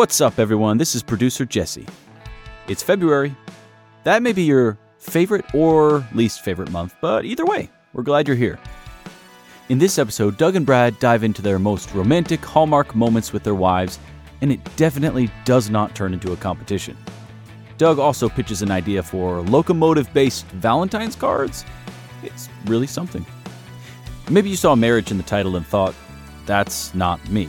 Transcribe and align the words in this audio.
What's 0.00 0.22
up, 0.22 0.38
everyone? 0.38 0.78
This 0.78 0.94
is 0.94 1.02
producer 1.02 1.44
Jesse. 1.44 1.84
It's 2.68 2.82
February. 2.82 3.36
That 4.04 4.22
may 4.22 4.32
be 4.32 4.44
your 4.44 4.78
favorite 4.96 5.44
or 5.54 6.08
least 6.14 6.40
favorite 6.40 6.70
month, 6.70 6.94
but 7.02 7.26
either 7.26 7.44
way, 7.44 7.68
we're 7.92 8.02
glad 8.02 8.26
you're 8.26 8.34
here. 8.34 8.58
In 9.68 9.78
this 9.78 9.98
episode, 9.98 10.38
Doug 10.38 10.56
and 10.56 10.64
Brad 10.64 10.98
dive 11.00 11.22
into 11.22 11.42
their 11.42 11.58
most 11.58 11.92
romantic 11.92 12.42
Hallmark 12.42 12.94
moments 12.94 13.34
with 13.34 13.42
their 13.42 13.54
wives, 13.54 13.98
and 14.40 14.50
it 14.50 14.60
definitely 14.76 15.30
does 15.44 15.68
not 15.68 15.94
turn 15.94 16.14
into 16.14 16.32
a 16.32 16.36
competition. 16.36 16.96
Doug 17.76 17.98
also 17.98 18.30
pitches 18.30 18.62
an 18.62 18.70
idea 18.70 19.02
for 19.02 19.42
locomotive 19.42 20.10
based 20.14 20.46
Valentine's 20.46 21.14
cards. 21.14 21.66
It's 22.22 22.48
really 22.64 22.86
something. 22.86 23.26
Maybe 24.30 24.48
you 24.48 24.56
saw 24.56 24.74
marriage 24.74 25.10
in 25.10 25.18
the 25.18 25.24
title 25.24 25.56
and 25.56 25.66
thought, 25.66 25.94
that's 26.46 26.94
not 26.94 27.28
me. 27.28 27.48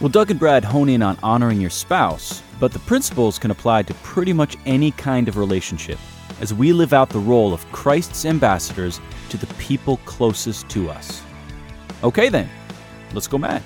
Well, 0.00 0.08
Doug 0.08 0.30
and 0.30 0.40
Brad 0.40 0.64
hone 0.64 0.88
in 0.88 1.02
on 1.02 1.18
honoring 1.22 1.60
your 1.60 1.70
spouse, 1.70 2.42
but 2.58 2.72
the 2.72 2.78
principles 2.80 3.38
can 3.38 3.50
apply 3.50 3.82
to 3.84 3.94
pretty 3.94 4.32
much 4.32 4.56
any 4.66 4.90
kind 4.92 5.28
of 5.28 5.36
relationship 5.36 5.98
as 6.40 6.52
we 6.52 6.72
live 6.72 6.92
out 6.92 7.10
the 7.10 7.18
role 7.18 7.54
of 7.54 7.64
Christ's 7.72 8.24
ambassadors 8.24 9.00
to 9.28 9.36
the 9.36 9.46
people 9.54 9.98
closest 10.04 10.68
to 10.70 10.90
us. 10.90 11.22
Okay, 12.02 12.28
then, 12.28 12.50
let's 13.12 13.28
go 13.28 13.38
mad. 13.38 13.62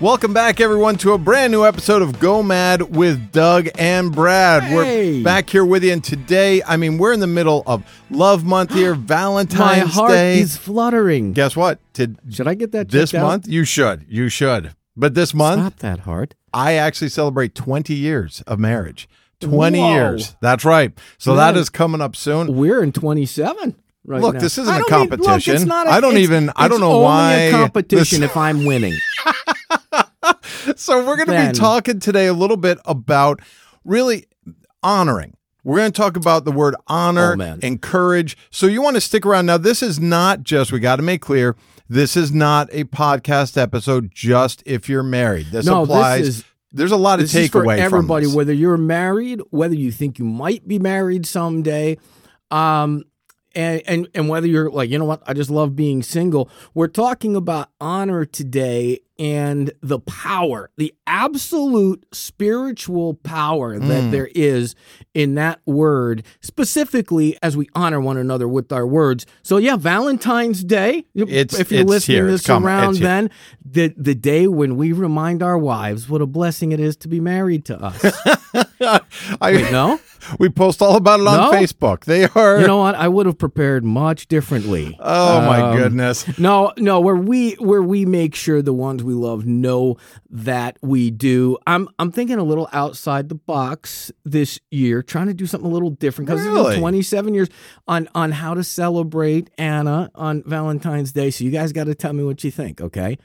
Welcome 0.00 0.32
back, 0.32 0.60
everyone, 0.60 0.96
to 0.98 1.12
a 1.14 1.18
brand 1.18 1.50
new 1.50 1.64
episode 1.66 2.02
of 2.02 2.20
Go 2.20 2.40
Mad 2.40 2.82
with 2.94 3.32
Doug 3.32 3.68
and 3.76 4.14
Brad. 4.14 4.62
Hey. 4.62 5.18
We're 5.18 5.24
back 5.24 5.50
here 5.50 5.64
with 5.64 5.82
you, 5.82 5.92
and 5.92 6.04
today, 6.04 6.62
I 6.62 6.76
mean, 6.76 6.98
we're 6.98 7.12
in 7.12 7.18
the 7.18 7.26
middle 7.26 7.64
of 7.66 7.82
Love 8.08 8.44
Month 8.44 8.74
here, 8.74 8.94
Valentine's 8.94 9.58
Day. 9.58 9.84
My 9.84 9.90
heart 9.90 10.10
Day. 10.12 10.38
is 10.38 10.56
fluttering. 10.56 11.32
Guess 11.32 11.56
what? 11.56 11.80
To 11.94 12.14
Should 12.30 12.46
I 12.46 12.54
get 12.54 12.70
that 12.72 12.90
this 12.90 13.10
checked 13.10 13.20
out? 13.22 13.26
month, 13.26 13.48
you 13.48 13.64
should, 13.64 14.06
you 14.08 14.28
should. 14.28 14.72
But 14.96 15.14
this 15.14 15.34
month, 15.34 15.62
Stop 15.62 15.76
that 15.80 16.00
heart. 16.00 16.34
I 16.54 16.74
actually 16.74 17.08
celebrate 17.08 17.56
20 17.56 17.92
years 17.92 18.42
of 18.46 18.60
marriage. 18.60 19.08
20 19.40 19.80
Whoa. 19.80 19.92
years. 19.94 20.36
That's 20.40 20.64
right. 20.64 20.96
So 21.18 21.34
Man. 21.34 21.54
that 21.54 21.60
is 21.60 21.70
coming 21.70 22.00
up 22.00 22.14
soon. 22.14 22.56
We're 22.56 22.84
in 22.84 22.92
27 22.92 23.74
right 24.08 24.20
Look, 24.22 24.34
now. 24.34 24.40
this 24.40 24.58
isn't 24.58 24.74
a 24.74 24.78
don't 24.78 24.90
mean- 24.90 25.00
look, 25.10 25.20
competition. 25.24 25.54
it's 25.56 25.64
not 25.64 25.86
a- 25.86 25.90
I 25.90 26.00
don't 26.00 26.12
it's- 26.12 26.24
even- 26.24 26.50
I 26.56 26.68
don't 26.68 26.76
it's 26.76 26.80
know 26.80 26.92
only 26.92 27.04
why 27.04 27.32
a 27.34 27.50
competition 27.52 28.20
this- 28.22 28.30
if 28.30 28.36
I'm 28.36 28.64
winning. 28.64 28.94
So 30.76 30.98
we're 31.06 31.16
going 31.16 31.26
to 31.28 31.32
Ben. 31.32 31.52
be 31.52 31.58
talking 31.58 31.98
today 32.00 32.26
a 32.26 32.32
little 32.32 32.56
bit 32.56 32.78
about 32.84 33.40
really 33.84 34.26
honoring. 34.82 35.34
We're 35.64 35.78
going 35.78 35.92
to 35.92 35.96
talk 35.96 36.16
about 36.16 36.44
the 36.44 36.52
word 36.52 36.74
honor, 36.86 37.32
Oh, 37.32 37.36
man. 37.36 37.58
encourage. 37.62 38.36
So 38.50 38.66
you 38.66 38.82
want 38.82 38.96
to 38.96 39.00
stick 39.00 39.24
around. 39.26 39.46
Now, 39.46 39.56
this 39.56 39.82
is 39.82 39.98
not 39.98 40.42
just, 40.42 40.70
we 40.72 40.80
got 40.80 40.96
to 40.96 41.02
make 41.02 41.20
clear, 41.22 41.56
this 41.88 42.16
is 42.16 42.32
not 42.32 42.68
a 42.72 42.84
podcast 42.84 43.56
episode 43.60 44.10
just 44.12 44.62
if 44.66 44.88
you're 44.88 45.02
married. 45.02 45.46
This 45.52 45.66
No, 45.66 45.84
this 45.86 45.94
applies. 45.94 46.28
is- 46.28 46.44
there's 46.72 46.92
a 46.92 46.96
lot 46.96 47.18
of 47.18 47.24
This 47.24 47.34
is 47.34 47.48
for 47.50 47.62
takeaway 47.64 47.78
everybody, 47.78 48.24
from 48.26 48.30
this. 48.32 48.36
whether 48.36 48.52
you're 48.52 48.76
married, 48.76 49.40
whether 49.50 49.74
you 49.74 49.90
think 49.90 50.18
you 50.18 50.24
might 50.24 50.66
be 50.68 50.78
married 50.78 51.24
someday, 51.26 51.96
um, 52.50 53.04
and, 53.58 53.82
and 53.86 54.08
and 54.14 54.28
whether 54.28 54.46
you're 54.46 54.70
like, 54.70 54.88
you 54.88 54.98
know 54.98 55.04
what, 55.04 55.20
I 55.26 55.34
just 55.34 55.50
love 55.50 55.74
being 55.74 56.02
single. 56.02 56.48
We're 56.74 56.86
talking 56.86 57.34
about 57.34 57.70
honor 57.80 58.24
today 58.24 59.00
and 59.18 59.72
the 59.82 59.98
power, 59.98 60.70
the 60.76 60.94
absolute 61.06 62.04
spiritual 62.12 63.14
power 63.14 63.78
Mm. 63.78 63.88
that 63.88 64.10
there 64.12 64.28
is 64.34 64.74
in 65.14 65.34
that 65.34 65.60
word, 65.66 66.22
specifically 66.40 67.36
as 67.42 67.56
we 67.56 67.68
honor 67.74 68.00
one 68.00 68.16
another 68.16 68.46
with 68.46 68.70
our 68.72 68.86
words. 68.86 69.26
So 69.42 69.56
yeah, 69.56 69.76
Valentine's 69.76 70.62
Day. 70.62 71.04
It's- 71.14 71.58
if 71.58 71.72
you're 71.72 71.84
listening 71.84 72.16
here. 72.18 72.26
this 72.30 72.42
It's 72.42 72.50
around 72.50 72.96
then, 72.98 73.30
the 73.64 73.92
the 73.96 74.14
day 74.14 74.46
when 74.46 74.76
we 74.76 74.92
remind 74.92 75.42
our 75.42 75.58
wives 75.58 76.08
what 76.08 76.22
a 76.22 76.26
blessing 76.26 76.72
it 76.72 76.80
is 76.80 76.96
to 76.98 77.08
be 77.08 77.20
married 77.20 77.64
to 77.66 77.82
us. 77.82 78.04
I, 79.40 79.52
Wait, 79.52 79.70
no, 79.72 79.98
we 80.38 80.48
post 80.48 80.80
all 80.80 80.96
about 80.96 81.20
it 81.20 81.26
on 81.26 81.52
No? 81.52 81.58
Facebook. 81.58 82.04
They 82.04 82.24
are. 82.34 82.60
you 82.60 82.66
know 82.66 82.78
what? 82.78 82.94
I 82.94 83.08
would 83.08 83.26
have 83.26 83.38
prepared 83.38 83.84
much 83.84 84.28
differently. 84.28 84.96
oh 85.00 85.40
my 85.40 85.60
Um, 85.62 85.76
goodness. 85.76 86.38
No, 86.38 86.72
no, 86.78 87.00
where 87.00 87.16
we 87.16 87.52
where 87.54 87.82
we 87.82 88.04
make 88.06 88.34
sure 88.34 88.62
the 88.62 88.72
ones 88.72 89.02
we 89.08 89.14
love 89.14 89.44
know 89.46 89.96
that 90.30 90.78
we 90.82 91.10
do. 91.10 91.58
I'm 91.66 91.88
I'm 91.98 92.12
thinking 92.12 92.36
a 92.38 92.44
little 92.44 92.68
outside 92.72 93.28
the 93.28 93.34
box 93.34 94.12
this 94.24 94.60
year, 94.70 95.02
trying 95.02 95.26
to 95.26 95.34
do 95.34 95.46
something 95.46 95.68
a 95.68 95.72
little 95.72 95.90
different 95.90 96.28
because 96.28 96.42
Really? 96.46 96.78
27 96.78 97.34
years 97.34 97.48
on 97.88 98.08
on 98.14 98.30
how 98.32 98.54
to 98.54 98.62
celebrate 98.62 99.50
Anna 99.58 100.10
on 100.14 100.42
Valentine's 100.46 101.10
Day. 101.12 101.30
So 101.30 101.44
you 101.44 101.50
guys 101.50 101.72
got 101.72 101.84
to 101.84 101.94
tell 101.94 102.12
me 102.12 102.22
what 102.22 102.44
you 102.44 102.50
think, 102.50 102.80
okay? 102.80 103.18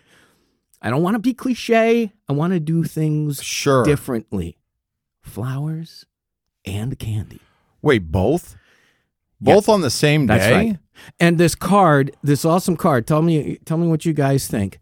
I 0.81 0.89
don't 0.89 1.01
want 1.03 1.15
to 1.15 1.19
be 1.19 1.33
cliche. 1.33 2.11
I 2.27 2.33
want 2.33 2.53
to 2.53 2.59
do 2.59 2.83
things 2.83 3.41
Sure. 3.43 3.83
differently. 3.85 4.57
Flowers 5.21 6.05
and 6.65 6.97
candy. 6.99 7.39
Wait, 7.81 8.11
both? 8.11 8.55
Yeah. 9.39 9.55
Both 9.55 9.69
on 9.69 9.81
the 9.81 9.89
same 9.89 10.27
That's 10.27 10.45
day? 10.45 10.53
right. 10.53 10.77
And 11.19 11.37
this 11.37 11.55
card, 11.55 12.15
this 12.23 12.45
awesome 12.45 12.77
card. 12.77 13.07
Tell 13.07 13.21
me, 13.21 13.57
tell 13.65 13.77
me 13.77 13.87
what 13.87 14.05
you 14.05 14.13
guys 14.13 14.47
think, 14.47 14.79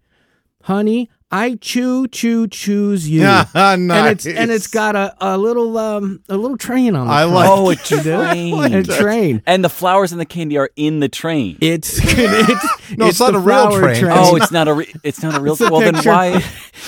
honey. 0.64 1.10
I 1.34 1.56
choo 1.62 2.10
choo 2.10 2.46
choose 2.50 3.08
you. 3.10 3.22
Yeah, 3.22 3.46
And 3.56 3.90
it's 3.90 4.26
and 4.28 4.52
it's 4.52 4.68
got 4.68 4.98
a, 4.98 5.16
a 5.22 5.38
little 5.38 5.78
um 5.78 6.22
a 6.28 6.36
little 6.36 6.58
train 6.58 6.94
on 6.94 7.08
the 7.08 7.14
I 7.14 7.22
front. 7.22 7.34
like 7.36 7.50
Oh, 7.50 7.70
a 7.70 7.74
You 7.96 8.04
do? 8.04 8.04
train. 8.04 8.74
a 8.76 8.84
train. 8.84 9.42
And 9.46 9.64
the 9.64 9.70
flowers 9.70 10.12
and 10.12 10.20
the 10.20 10.26
candy 10.26 10.58
are 10.58 10.70
in 10.76 11.00
the 11.00 11.08
train. 11.08 11.58
It's 11.62 12.00
it's, 12.04 12.98
No, 12.98 13.08
it's 13.08 13.22
not 13.22 13.34
a 13.34 13.40
real 13.40 13.70
flower 13.70 13.96
train. 13.96 14.12
oh, 14.14 14.36
it's 14.36 14.52
not 14.52 14.68
a 14.68 14.74
re- 14.74 14.94
it's 15.06 15.24
not 15.24 15.38
a 15.38 15.40
real 15.40 15.54
It's 15.54 15.62
a 15.62 15.72
Well, 15.72 15.80
then 15.80 15.96
why? 16.04 16.44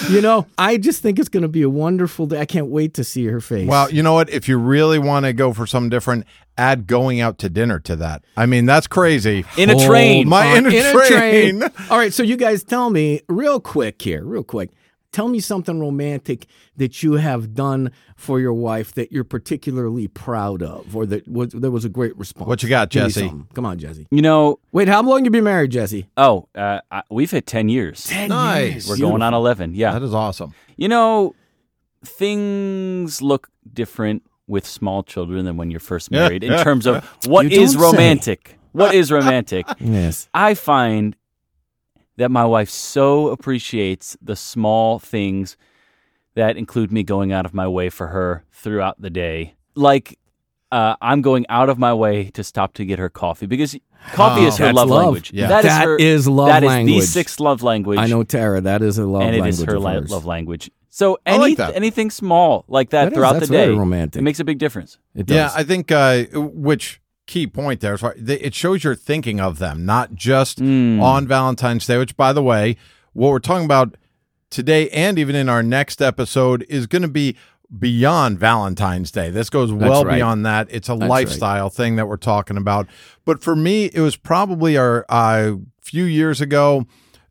you 0.10 0.20
know, 0.20 0.46
I 0.58 0.76
just 0.76 1.02
think 1.02 1.20
it's 1.20 1.30
going 1.30 1.44
to 1.44 1.48
be 1.48 1.62
a 1.62 1.70
wonderful 1.70 2.26
day. 2.28 2.42
I 2.42 2.46
can't 2.46 2.68
wait 2.68 2.96
to 2.96 3.06
see 3.06 3.26
her 3.28 3.40
face. 3.40 3.70
Well, 3.70 3.90
you 3.94 4.04
know 4.04 4.12
what? 4.14 4.30
If 4.30 4.50
you 4.50 4.58
really 4.58 5.00
want 5.00 5.26
to 5.26 5.32
go 5.32 5.54
for 5.54 5.66
something 5.66 5.90
different, 5.90 6.26
add 6.58 6.88
going 6.88 7.20
out 7.20 7.38
to 7.40 7.50
dinner 7.50 7.80
to 7.82 7.96
that. 7.98 8.24
I 8.38 8.46
mean, 8.46 8.66
that's 8.66 8.88
crazy. 8.88 9.46
In 9.58 9.70
a 9.70 9.74
Hold 9.74 9.86
train. 9.88 10.30
My 10.30 10.52
on. 10.52 10.58
inner 10.58 10.70
In 10.70 10.86
a 10.86 11.08
train. 11.08 11.64
All 11.90 11.98
right, 11.98 12.14
so 12.14 12.24
you 12.24 12.38
guys 12.38 12.64
tell 12.64 12.90
me 12.90 13.22
real 13.28 13.60
quick 13.60 14.02
here, 14.02 14.24
real 14.24 14.44
quick. 14.44 14.72
Tell 15.12 15.28
me 15.28 15.40
something 15.40 15.80
romantic 15.80 16.48
that 16.76 17.04
you 17.04 17.14
have 17.14 17.54
done 17.54 17.92
for 18.16 18.40
your 18.40 18.54
wife 18.54 18.94
that 18.94 19.12
you're 19.12 19.24
particularly 19.24 20.08
proud 20.08 20.64
of, 20.64 20.96
or 20.96 21.06
that 21.06 21.28
was 21.28 21.50
there 21.50 21.70
was 21.70 21.86
a 21.86 21.90
great 21.90 22.18
response. 22.18 22.48
What 22.48 22.64
you 22.64 22.70
got, 22.70 22.90
Jesse? 22.90 23.32
Come 23.54 23.64
on, 23.64 23.78
Jesse. 23.78 24.08
You 24.10 24.24
know, 24.24 24.58
Wait, 24.72 24.88
how 24.88 25.04
long 25.04 25.24
you 25.24 25.30
been 25.30 25.44
married, 25.44 25.70
Jesse? 25.70 26.10
oh, 26.18 26.48
uh, 26.56 26.80
I, 26.90 27.04
we've 27.12 27.30
hit 27.30 27.46
10 27.46 27.70
years. 27.70 28.06
Ten 28.06 28.30
Nice. 28.30 28.90
We're 28.90 28.98
going 28.98 29.22
on 29.22 29.36
11. 29.36 29.76
Yeah. 29.76 29.94
That 29.94 30.02
is 30.02 30.16
awesome. 30.16 30.56
You 30.78 30.88
know, 30.88 31.36
things 32.04 33.22
look 33.22 33.50
different 33.72 34.24
with 34.48 34.66
small 34.68 35.04
children 35.04 35.46
than 35.46 35.58
when 35.58 35.72
you're 35.72 35.80
first 35.80 36.12
married 36.12 36.44
in 36.44 36.62
terms 36.64 36.86
of 36.86 37.04
what 37.26 37.50
You 37.50 37.62
is 37.62 37.74
don't 37.74 37.82
say. 37.82 37.92
romantic. 37.92 38.58
What 38.74 38.94
is 38.96 39.12
romantic? 39.12 39.66
Yes. 39.80 40.28
I 40.34 40.54
find 40.54 41.16
that 42.18 42.30
my 42.30 42.46
wife 42.46 42.70
so 42.70 43.30
appreciates 43.30 44.18
the 44.22 44.36
small 44.36 45.00
things 45.00 45.58
that 46.36 46.58
include 46.58 46.92
me 46.92 47.04
going 47.04 47.32
out 47.32 47.46
of 47.46 47.54
my 47.54 47.68
way 47.68 47.90
for 47.90 48.08
her 48.08 48.44
throughout 48.52 49.00
the 49.02 49.10
day. 49.10 49.56
Like, 49.76 50.20
uh, 50.72 50.96
I'm 51.02 51.22
going 51.22 51.46
out 51.50 51.70
of 51.70 51.78
my 51.78 51.94
way 51.94 52.26
to 52.32 52.44
stop 52.44 52.74
to 52.74 52.86
get 52.86 52.98
her 53.00 53.10
coffee 53.10 53.46
because 53.46 53.76
coffee 54.14 54.42
Oh, 54.44 54.48
is 54.48 54.58
her 54.58 54.74
love, 54.74 54.90
love. 54.90 55.04
language. 55.06 55.32
Yeah. 55.34 55.48
That 55.48 55.66
is 55.66 55.72
her, 55.72 55.96
is 55.98 56.28
love 56.28 56.48
That 56.48 56.64
is 56.64 56.68
language. 56.68 57.00
the 57.02 57.06
sixth 57.08 57.40
love 57.40 57.62
language. 57.64 58.00
I 58.00 58.08
know 58.08 58.24
Tara. 58.24 58.62
That 58.62 58.82
is 58.82 58.98
a 58.98 59.06
love 59.06 59.22
language. 59.22 59.28
and 59.28 59.36
it 59.36 59.42
language 59.42 59.60
is 59.60 59.64
her 59.66 59.76
of 59.76 59.84
li- 59.84 60.14
love 60.14 60.26
language. 60.26 60.72
So 60.96 61.18
I 61.26 61.38
like 61.38 61.60
any, 61.60 61.74
anything 61.74 62.12
small 62.12 62.66
like 62.68 62.92
that, 62.92 63.06
That 63.06 63.12
is- 63.14 63.16
throughout 63.18 63.34
that's 63.34 63.48
the 63.48 63.52
day, 63.54 63.66
very 63.66 63.76
romantic. 63.76 64.20
it 64.20 64.24
makes 64.24 64.40
a 64.40 64.44
big 64.44 64.60
difference. 64.60 65.00
It 65.16 65.26
does. 65.26 65.36
Yeah, 65.36 65.50
I 65.56 65.64
think 65.64 65.92
uh, 65.92 66.26
which 66.34 67.02
key 67.26 67.48
point 67.48 67.80
there 67.82 67.96
is 67.96 68.04
right, 68.04 68.16
they- 68.16 68.40
it 68.40 68.54
shows 68.54 68.84
you're 68.84 68.94
thinking 68.94 69.40
of 69.40 69.58
them, 69.58 69.88
not 69.88 70.14
just 70.14 70.60
Mm. 70.60 71.02
on 71.02 71.28
Valentine's 71.28 71.88
Day. 71.88 71.98
Which, 71.98 72.16
by 72.16 72.32
the 72.32 72.44
way, 72.44 72.78
what 73.14 73.30
we're 73.30 73.40
talking 73.40 73.66
about 73.66 73.98
today 74.52 74.88
and 74.92 75.18
even 75.18 75.36
in 75.36 75.50
our 75.50 75.64
next 75.64 76.00
episode 76.00 76.64
is 76.70 76.86
going 76.86 77.02
to 77.02 77.08
be 77.08 77.36
beyond 77.80 78.38
Valentine's 78.38 79.10
Day. 79.10 79.32
This 79.32 79.50
goes 79.50 79.74
well 79.74 80.06
right. 80.06 80.18
beyond 80.18 80.46
that. 80.46 80.68
It's 80.70 80.90
a 80.90 80.94
right. 80.96 81.10
lifestyle 81.10 81.72
thing 81.72 81.96
that 81.96 82.08
we're 82.08 82.18
talking 82.18 82.56
about. 82.56 82.88
But 83.26 83.42
for 83.42 83.56
me, 83.56 83.86
it 83.86 84.00
was 84.02 84.16
probably 84.16 84.78
our 84.78 85.08
uh, 85.10 85.54
few 85.82 86.04
years 86.04 86.40
ago. 86.40 86.86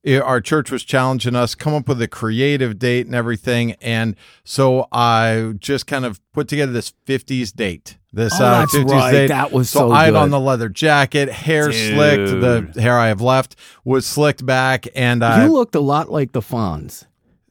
I- 0.07 0.19
Our 0.19 0.41
church 0.41 0.71
was 0.71 0.83
challenging 0.85 1.35
us 1.37 1.55
come 1.55 1.75
up 1.75 1.89
with 1.89 2.01
a 2.03 2.09
creative 2.09 2.79
date 2.79 3.07
and 3.07 3.15
everything, 3.15 3.73
and 3.81 4.17
so 4.45 4.89
I 4.93 5.55
just 5.59 5.87
kind 5.87 6.05
of 6.05 6.21
put 6.33 6.49
together 6.49 6.73
this 6.73 6.93
'50s 7.07 7.53
date. 7.55 7.97
This 8.15 8.35
Oh, 8.39 8.45
uh, 8.45 8.61
that's 8.61 8.75
50s 8.75 8.91
right. 8.91 9.11
date. 9.13 9.27
That 9.29 9.53
was 9.53 9.71
so 9.71 9.89
so 9.89 9.93
I 9.93 10.05
had 10.05 10.15
on 10.15 10.29
the 10.31 10.39
leather 10.41 10.69
jacket, 10.69 11.31
hair 11.31 11.73
slicked. 11.73 12.31
The 12.75 12.81
hair 12.81 12.99
I 12.99 13.09
have 13.09 13.21
left 13.23 13.57
was 13.85 14.05
slicked 14.07 14.45
back, 14.45 14.87
and 14.95 15.23
uh, 15.23 15.41
you 15.47 15.53
looked 15.53 15.75
a 15.75 15.81
lot 15.81 16.11
like 16.11 16.33
the 16.33 16.41
Fonz 16.43 17.07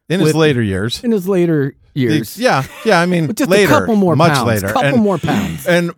in 0.10 0.20
his 0.20 0.28
with- 0.28 0.36
later 0.36 0.62
years, 0.62 1.04
in 1.04 1.12
his 1.12 1.28
later 1.28 1.76
years. 1.96 2.38
yeah, 2.38 2.64
yeah. 2.86 3.00
I 3.02 3.06
mean, 3.08 3.34
just 3.36 3.50
later, 3.50 3.74
a 3.74 3.80
couple 3.80 3.96
more 3.96 4.16
much 4.16 4.34
pounds. 4.34 4.48
later, 4.48 4.68
couple 4.68 4.90
and, 4.90 5.02
more 5.02 5.18
pounds. 5.18 5.66
And 5.66 5.92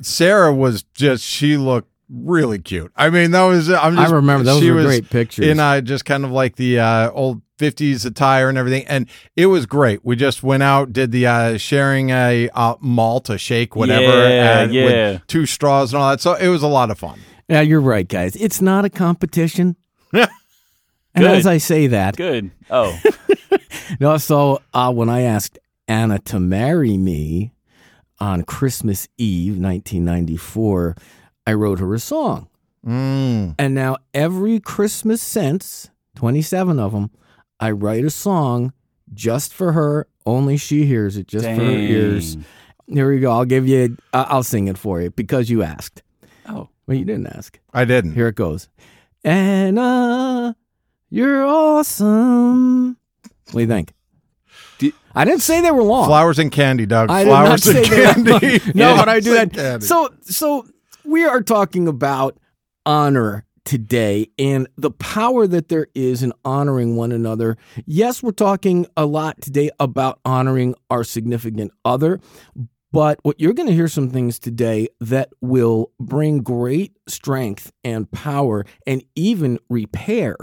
Sarah 0.00 0.52
was 0.52 0.82
just 0.94 1.22
she 1.24 1.56
looked 1.56 1.90
really 2.08 2.58
cute. 2.58 2.92
I 2.96 3.10
mean, 3.10 3.30
that 3.32 3.44
was 3.44 3.70
I'm 3.70 3.98
I 3.98 4.08
remember 4.08 4.44
those 4.44 4.60
she 4.60 4.70
were 4.70 4.76
was 4.76 4.86
great 4.86 5.10
pictures. 5.10 5.46
in 5.46 5.60
I 5.60 5.80
just 5.80 6.04
kind 6.04 6.24
of 6.24 6.30
like 6.30 6.56
the 6.56 6.78
uh, 6.80 7.10
old 7.10 7.42
50s 7.58 8.06
attire 8.06 8.48
and 8.48 8.56
everything. 8.56 8.86
And 8.86 9.08
it 9.36 9.46
was 9.46 9.66
great. 9.66 10.04
We 10.04 10.14
just 10.16 10.42
went 10.42 10.62
out, 10.62 10.92
did 10.92 11.10
the 11.12 11.26
uh, 11.26 11.56
sharing 11.58 12.10
a 12.10 12.48
uh, 12.54 12.76
malt, 12.80 13.30
a 13.30 13.38
shake, 13.38 13.74
whatever, 13.74 14.28
Yeah, 14.28 14.60
and 14.60 14.72
yeah. 14.72 14.84
with 14.84 15.26
two 15.26 15.44
straws 15.44 15.92
and 15.92 16.00
all 16.00 16.10
that. 16.10 16.20
So 16.20 16.34
it 16.34 16.48
was 16.48 16.62
a 16.62 16.68
lot 16.68 16.90
of 16.90 16.98
fun. 16.98 17.18
Yeah, 17.48 17.62
you're 17.62 17.80
right, 17.80 18.06
guys. 18.06 18.36
It's 18.36 18.60
not 18.60 18.84
a 18.84 18.90
competition. 18.90 19.76
and 20.12 20.28
as 21.14 21.46
I 21.46 21.58
say 21.58 21.88
that, 21.88 22.16
Good. 22.16 22.50
Oh, 22.70 22.98
no. 24.00 24.16
So 24.18 24.62
uh, 24.72 24.92
when 24.92 25.08
I 25.08 25.22
asked 25.22 25.58
Anna 25.88 26.18
to 26.20 26.38
marry 26.38 26.96
me 26.96 27.52
on 28.20 28.42
Christmas 28.42 29.08
Eve, 29.18 29.52
1994, 29.58 30.96
I 31.48 31.54
wrote 31.54 31.78
her 31.78 31.94
a 31.94 31.98
song. 31.98 32.46
Mm. 32.86 33.54
And 33.58 33.74
now 33.74 33.96
every 34.12 34.60
Christmas 34.60 35.22
since, 35.22 35.88
27 36.16 36.78
of 36.78 36.92
them, 36.92 37.10
I 37.58 37.70
write 37.70 38.04
a 38.04 38.10
song 38.10 38.74
just 39.14 39.54
for 39.54 39.72
her. 39.72 40.06
Only 40.26 40.58
she 40.58 40.84
hears 40.84 41.16
it, 41.16 41.26
just 41.26 41.46
for 41.46 41.54
her 41.54 41.62
ears. 41.62 42.34
dang. 42.34 42.44
Here 42.92 43.10
we 43.10 43.20
go. 43.20 43.32
I'll 43.32 43.46
give 43.46 43.66
you. 43.66 43.96
Uh, 44.12 44.26
I'll 44.28 44.42
sing 44.42 44.68
it 44.68 44.76
for 44.76 45.00
you 45.00 45.10
because 45.10 45.48
you 45.48 45.62
asked. 45.62 46.02
Oh, 46.46 46.68
Well, 46.86 46.98
you 46.98 47.06
didn't 47.06 47.28
ask. 47.28 47.58
I 47.72 47.86
didn't. 47.86 48.12
Here 48.12 48.28
it 48.28 48.34
goes. 48.34 48.68
Anna, 49.24 50.54
you're 51.08 51.46
awesome. 51.46 52.98
What 53.46 53.52
do 53.54 53.60
you 53.60 53.66
think? 53.66 53.94
I 55.14 55.24
didn't 55.24 55.40
say 55.40 55.62
they 55.62 55.70
were 55.70 55.82
long. 55.82 56.06
Flowers 56.06 56.38
and 56.38 56.52
candy, 56.52 56.84
Doug. 56.84 57.10
I 57.10 57.24
Flowers 57.24 57.66
and 57.66 57.86
candy. 57.86 58.60
No, 58.74 58.96
but 58.98 59.08
I 59.08 59.20
do 59.20 59.32
that. 59.32 59.52
candy. 59.52 59.86
So, 59.86 60.10
so 60.20 60.66
we 61.08 61.24
are 61.24 61.40
talking 61.40 61.88
about 61.88 62.38
honor 62.84 63.46
today 63.64 64.28
and 64.38 64.68
the 64.76 64.90
power 64.90 65.46
that 65.46 65.68
there 65.68 65.86
is 65.94 66.22
in 66.22 66.34
honoring 66.44 66.96
one 66.96 67.12
another. 67.12 67.56
Yes, 67.86 68.22
we're 68.22 68.30
talking 68.30 68.86
a 68.96 69.06
lot 69.06 69.40
today 69.40 69.70
about 69.80 70.20
honoring 70.24 70.74
our 70.90 71.04
significant 71.04 71.72
other, 71.84 72.20
but 72.92 73.18
what 73.22 73.40
you're 73.40 73.54
going 73.54 73.68
to 73.68 73.74
hear 73.74 73.88
some 73.88 74.10
things 74.10 74.38
today 74.38 74.88
that 75.00 75.30
will 75.40 75.92
bring 75.98 76.42
great 76.42 76.96
strength 77.08 77.72
and 77.82 78.10
power 78.10 78.66
and 78.86 79.02
even 79.14 79.58
repair 79.70 80.36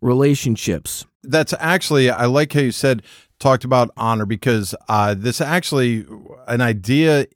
relationships. 0.00 1.06
that's 1.22 1.54
actually 1.60 2.10
I 2.10 2.24
like 2.26 2.52
how 2.52 2.60
you 2.60 2.72
said 2.72 3.02
talked 3.38 3.64
about 3.64 3.90
honor 3.96 4.26
because 4.26 4.74
uh, 4.88 5.14
this 5.14 5.40
actually 5.40 6.04
an 6.48 6.60
idea 6.60 7.26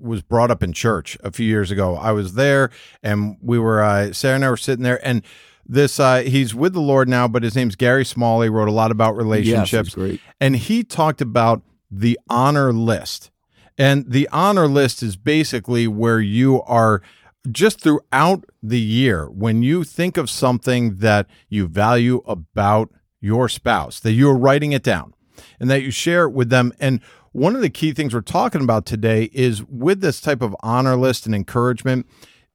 was 0.00 0.22
brought 0.22 0.50
up 0.50 0.62
in 0.62 0.72
church 0.72 1.16
a 1.22 1.30
few 1.30 1.46
years 1.46 1.70
ago. 1.70 1.96
I 1.96 2.12
was 2.12 2.34
there 2.34 2.70
and 3.02 3.36
we 3.42 3.58
were 3.58 3.82
uh, 3.82 4.12
Sarah 4.12 4.36
and 4.36 4.44
I 4.44 4.50
were 4.50 4.56
sitting 4.56 4.82
there 4.84 5.04
and 5.06 5.22
this 5.66 6.00
uh, 6.00 6.20
he's 6.22 6.54
with 6.54 6.72
the 6.72 6.80
Lord 6.80 7.08
now, 7.08 7.28
but 7.28 7.42
his 7.42 7.54
name's 7.54 7.76
Gary 7.76 8.04
Smalley. 8.04 8.48
Wrote 8.48 8.68
a 8.68 8.72
lot 8.72 8.90
about 8.90 9.16
relationships, 9.16 9.88
Yes, 9.90 9.94
great. 9.94 10.20
and 10.40 10.56
he 10.56 10.82
talked 10.82 11.20
about 11.20 11.62
the 11.90 12.18
honor 12.30 12.72
list. 12.72 13.30
And 13.76 14.10
the 14.10 14.28
honor 14.32 14.66
list 14.66 15.02
is 15.02 15.16
basically 15.16 15.86
where 15.86 16.20
you 16.20 16.62
are 16.62 17.02
just 17.50 17.80
throughout 17.80 18.44
the 18.62 18.80
year 18.80 19.26
when 19.30 19.62
you 19.62 19.84
think 19.84 20.16
of 20.16 20.28
something 20.30 20.96
that 20.96 21.26
you 21.48 21.68
value 21.68 22.22
about 22.26 22.90
your 23.20 23.48
spouse, 23.48 24.00
that 24.00 24.12
you're 24.12 24.36
writing 24.36 24.72
it 24.72 24.82
down 24.82 25.14
and 25.60 25.68
that 25.70 25.82
you 25.82 25.90
share 25.90 26.24
it 26.24 26.30
with 26.30 26.48
them. 26.50 26.72
And 26.80 27.00
one 27.38 27.54
of 27.56 27.62
the 27.62 27.70
key 27.70 27.92
things 27.92 28.12
we're 28.14 28.20
talking 28.20 28.60
about 28.62 28.84
today 28.86 29.30
is 29.32 29.62
with 29.64 30.00
this 30.00 30.20
type 30.20 30.42
of 30.42 30.54
honor 30.60 30.96
list 30.96 31.26
and 31.26 31.34
encouragement 31.34 32.06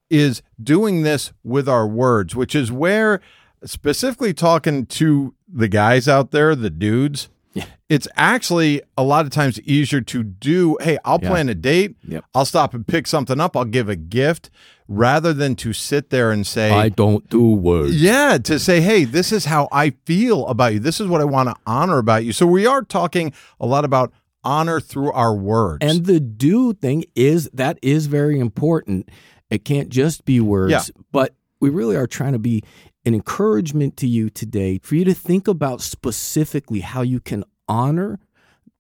is 0.10 0.42
doing 0.62 1.04
this 1.04 1.32
with 1.44 1.68
our 1.68 1.88
words, 1.88 2.36
which 2.36 2.54
is 2.54 2.72
where 2.72 3.20
specifically 3.64 4.34
talking 4.34 4.86
to 4.86 5.34
the 5.52 5.68
guys 5.68 6.08
out 6.08 6.32
there, 6.32 6.56
the 6.56 6.70
dudes, 6.70 7.30
yeah. 7.54 7.66
it's 7.88 8.08
actually 8.16 8.82
a 8.98 9.04
lot 9.04 9.26
of 9.26 9.32
times 9.32 9.60
easier 9.62 10.02
to 10.02 10.24
do, 10.24 10.78
hey, 10.82 10.98
I'll 11.06 11.20
Yeah. 11.22 11.30
plan 11.30 11.50
a 11.50 11.56
date, 11.56 11.96
Yep. 12.08 12.26
I'll 12.36 12.46
stop 12.46 12.74
and 12.74 12.86
pick 12.86 13.08
something 13.08 13.40
up, 13.40 13.56
I'll 13.56 13.64
give 13.66 13.88
a 13.88 13.96
gift, 13.96 14.50
rather 14.90 15.34
than 15.34 15.56
to 15.56 15.72
sit 15.72 16.10
there 16.10 16.30
and 16.32 16.46
say, 16.46 16.72
I 16.72 16.90
don't 16.90 17.30
do 17.30 17.52
words. 17.54 17.96
yeah, 18.02 18.38
to 18.40 18.60
say, 18.60 18.82
hey, 18.82 19.06
this 19.06 19.32
is 19.32 19.46
how 19.46 19.70
I 19.72 19.92
feel 20.06 20.46
about 20.48 20.74
you. 20.74 20.80
This 20.80 21.00
is 21.00 21.08
what 21.08 21.22
I 21.22 21.26
want 21.26 21.48
to 21.50 21.56
honor 21.66 22.00
about 22.00 22.26
you. 22.26 22.34
So 22.34 22.46
we 22.46 22.66
are 22.68 22.82
talking 22.82 23.32
a 23.62 23.66
lot 23.66 23.86
about 23.86 24.12
honor 24.44 24.80
through 24.80 25.12
our 25.12 25.34
words. 25.36 25.80
And 25.82 26.06
the 26.06 26.20
do 26.20 26.74
thing 26.74 27.06
is 27.16 27.50
that 27.54 27.80
is 27.82 28.08
very 28.08 28.40
important. 28.40 29.10
It 29.50 29.66
can't 29.66 29.90
just 29.90 30.26
be 30.26 30.40
words, 30.40 30.72
Yeah. 30.72 30.82
but 31.12 31.36
we 31.60 31.70
really 31.70 31.96
are 31.96 32.08
trying 32.08 32.34
to 32.34 32.40
be 32.40 32.64
an 33.06 33.14
encouragement 33.14 33.98
to 33.98 34.08
you 34.08 34.30
today 34.30 34.80
for 34.84 34.96
you 34.96 35.06
to 35.06 35.14
think 35.14 35.48
about 35.48 35.82
specifically 35.82 36.80
how 36.82 37.02
you 37.02 37.20
can 37.20 37.44
honor 37.68 38.20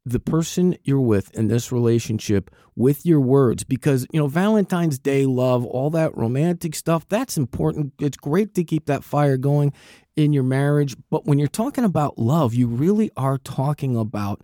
the 0.05 0.19
person 0.19 0.75
you're 0.83 0.99
with 0.99 1.33
in 1.33 1.47
this 1.47 1.71
relationship 1.71 2.53
with 2.75 3.05
your 3.05 3.21
words 3.21 3.63
because 3.63 4.05
you 4.11 4.19
know 4.19 4.27
Valentine's 4.27 4.99
Day 4.99 5.25
love 5.25 5.65
all 5.65 5.89
that 5.91 6.15
romantic 6.17 6.75
stuff 6.75 7.07
that's 7.07 7.37
important 7.37 7.93
it's 7.99 8.17
great 8.17 8.53
to 8.55 8.65
keep 8.65 8.85
that 8.87 9.03
fire 9.05 9.37
going 9.37 9.71
in 10.17 10.33
your 10.33 10.43
marriage 10.43 10.95
but 11.09 11.25
when 11.25 11.39
you're 11.39 11.47
talking 11.47 11.85
about 11.85 12.17
love 12.17 12.53
you 12.53 12.67
really 12.67 13.09
are 13.15 13.37
talking 13.37 13.95
about 13.95 14.41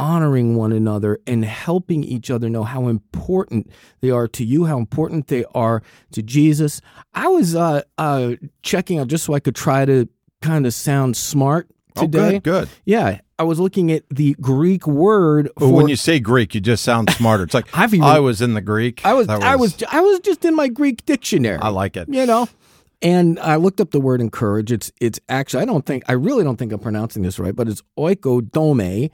honoring 0.00 0.56
one 0.56 0.72
another 0.72 1.20
and 1.26 1.44
helping 1.44 2.02
each 2.02 2.30
other 2.30 2.48
know 2.48 2.64
how 2.64 2.88
important 2.88 3.70
they 4.00 4.10
are 4.10 4.26
to 4.28 4.44
you, 4.44 4.64
how 4.64 4.78
important 4.78 5.26
they 5.26 5.44
are 5.54 5.82
to 6.12 6.22
Jesus. 6.22 6.80
I 7.14 7.28
was 7.28 7.54
uh, 7.54 7.82
uh, 7.98 8.32
checking 8.62 8.98
out 8.98 9.08
just 9.08 9.24
so 9.24 9.34
I 9.34 9.40
could 9.40 9.54
try 9.54 9.84
to 9.84 10.08
kind 10.40 10.64
of 10.66 10.72
sound 10.72 11.18
smart 11.18 11.68
oh, 11.96 12.02
today. 12.02 12.32
good, 12.32 12.42
good. 12.42 12.68
Yeah, 12.86 13.20
I 13.38 13.42
was 13.42 13.60
looking 13.60 13.92
at 13.92 14.04
the 14.08 14.34
Greek 14.40 14.86
word 14.86 15.50
But 15.54 15.66
for. 15.66 15.72
when 15.72 15.88
you 15.88 15.96
say 15.96 16.18
Greek, 16.18 16.54
you 16.54 16.62
just 16.62 16.82
sound 16.82 17.10
smarter. 17.10 17.44
It's 17.44 17.54
like 17.54 17.66
even- 17.78 18.02
I 18.02 18.20
was 18.20 18.40
in 18.40 18.54
the 18.54 18.62
Greek. 18.62 19.02
I 19.04 19.12
was, 19.12 19.26
That 19.26 19.42
I 19.42 19.56
was, 19.56 19.82
I 19.90 20.00
was 20.00 20.20
just 20.20 20.46
in 20.46 20.54
my 20.54 20.68
Greek 20.68 21.04
dictionary. 21.04 21.58
I 21.58 21.68
like 21.68 21.96
it. 21.98 22.08
you 22.08 22.24
know. 22.24 22.48
And 23.02 23.38
I 23.40 23.56
looked 23.56 23.80
up 23.80 23.92
the 23.92 24.00
word 24.00 24.20
encourage. 24.20 24.70
It's 24.70 24.92
it's 25.00 25.18
actually 25.30 25.62
I 25.62 25.64
don't 25.64 25.86
think 25.86 26.04
I 26.06 26.12
really 26.12 26.44
don't 26.44 26.56
think 26.58 26.70
I'm 26.70 26.80
pronouncing 26.80 27.22
this 27.22 27.38
right, 27.38 27.56
but 27.56 27.66
it's 27.66 27.82
oikodome, 27.98 29.10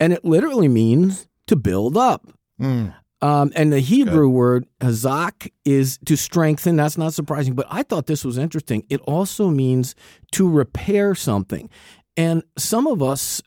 and 0.00 0.12
it 0.12 0.24
literally 0.24 0.68
means 0.68 1.28
to 1.46 1.56
build 1.56 1.96
up. 1.96 2.26
Mm. 2.60 2.94
Um, 3.20 3.52
and 3.56 3.72
the 3.72 3.80
Hebrew 3.80 4.28
word 4.28 4.66
hazak 4.80 5.50
is 5.64 5.98
to 6.06 6.16
strengthen. 6.16 6.76
That's 6.76 6.96
not 6.96 7.14
surprising, 7.14 7.54
but 7.54 7.66
I 7.68 7.82
thought 7.82 8.06
this 8.06 8.24
was 8.24 8.38
interesting. 8.38 8.84
It 8.88 9.00
also 9.02 9.50
means 9.50 9.96
to 10.32 10.48
repair 10.48 11.16
something. 11.16 11.68
And 12.16 12.44
some 12.56 12.86
of 12.86 13.02
us 13.02 13.42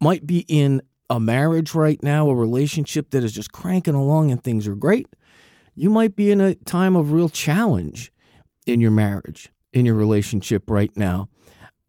might 0.00 0.26
be 0.26 0.44
in 0.48 0.82
a 1.10 1.18
marriage 1.18 1.74
right 1.74 2.02
now, 2.02 2.28
a 2.28 2.34
relationship 2.34 3.10
that 3.10 3.24
is 3.24 3.32
just 3.32 3.52
cranking 3.52 3.94
along 3.94 4.30
and 4.30 4.42
things 4.42 4.68
are 4.68 4.74
great. 4.74 5.08
You 5.74 5.88
might 5.88 6.14
be 6.14 6.30
in 6.30 6.40
a 6.40 6.54
time 6.54 6.94
of 6.94 7.12
real 7.12 7.30
challenge 7.30 8.12
in 8.66 8.80
your 8.80 8.90
marriage, 8.90 9.50
in 9.72 9.86
your 9.86 9.94
relationship 9.94 10.68
right 10.68 10.94
now. 10.96 11.28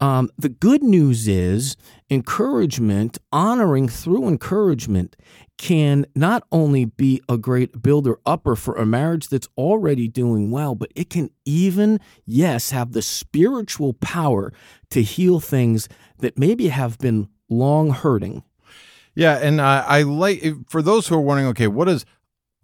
Um, 0.02 0.30
the 0.38 0.50
good 0.50 0.82
news 0.82 1.28
is 1.28 1.76
encouragement, 2.10 3.18
honoring 3.32 3.90
through 3.90 4.28
encouragement, 4.28 5.16
can 5.58 6.06
not 6.16 6.44
only 6.54 6.86
be 6.86 7.22
a 7.28 7.38
great 7.38 7.82
builder 7.82 8.18
upper 8.26 8.56
for 8.56 8.76
a 8.76 8.86
marriage 8.86 9.28
that's 9.28 9.50
already 9.58 10.08
doing 10.08 10.52
well, 10.52 10.74
but 10.74 10.90
it 10.96 11.10
can 11.10 11.30
even, 11.44 12.00
yes, 12.26 12.72
have 12.72 12.94
the 12.94 13.02
spiritual 13.02 13.94
power 13.94 14.54
to 14.90 15.04
heal 15.04 15.42
things 15.42 15.90
that 16.20 16.40
maybe 16.40 16.70
have 16.70 16.98
been 17.00 17.28
long 17.50 17.92
hurting. 17.92 18.44
Yeah, 19.16 19.38
and 19.38 19.60
I, 19.60 19.80
I 19.82 20.02
like 20.04 20.42
for 20.70 20.82
those 20.82 21.08
who 21.08 21.16
are 21.16 21.22
wondering, 21.22 21.50
okay, 21.50 21.68
what 21.68 21.86
does 21.86 22.06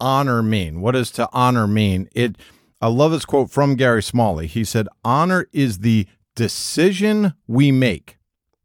honor 0.00 0.42
mean? 0.42 0.80
What 0.80 0.92
does 0.92 1.10
to 1.12 1.28
honor 1.32 1.66
mean? 1.66 2.08
It. 2.12 2.36
I 2.80 2.88
love 2.88 3.10
this 3.10 3.24
quote 3.24 3.50
from 3.50 3.74
Gary 3.74 4.02
Smalley. 4.02 4.46
He 4.46 4.62
said, 4.62 4.86
"Honor 5.02 5.48
is 5.52 5.78
the 5.78 6.06
decision 6.36 7.34
we 7.48 7.72
make. 7.72 8.18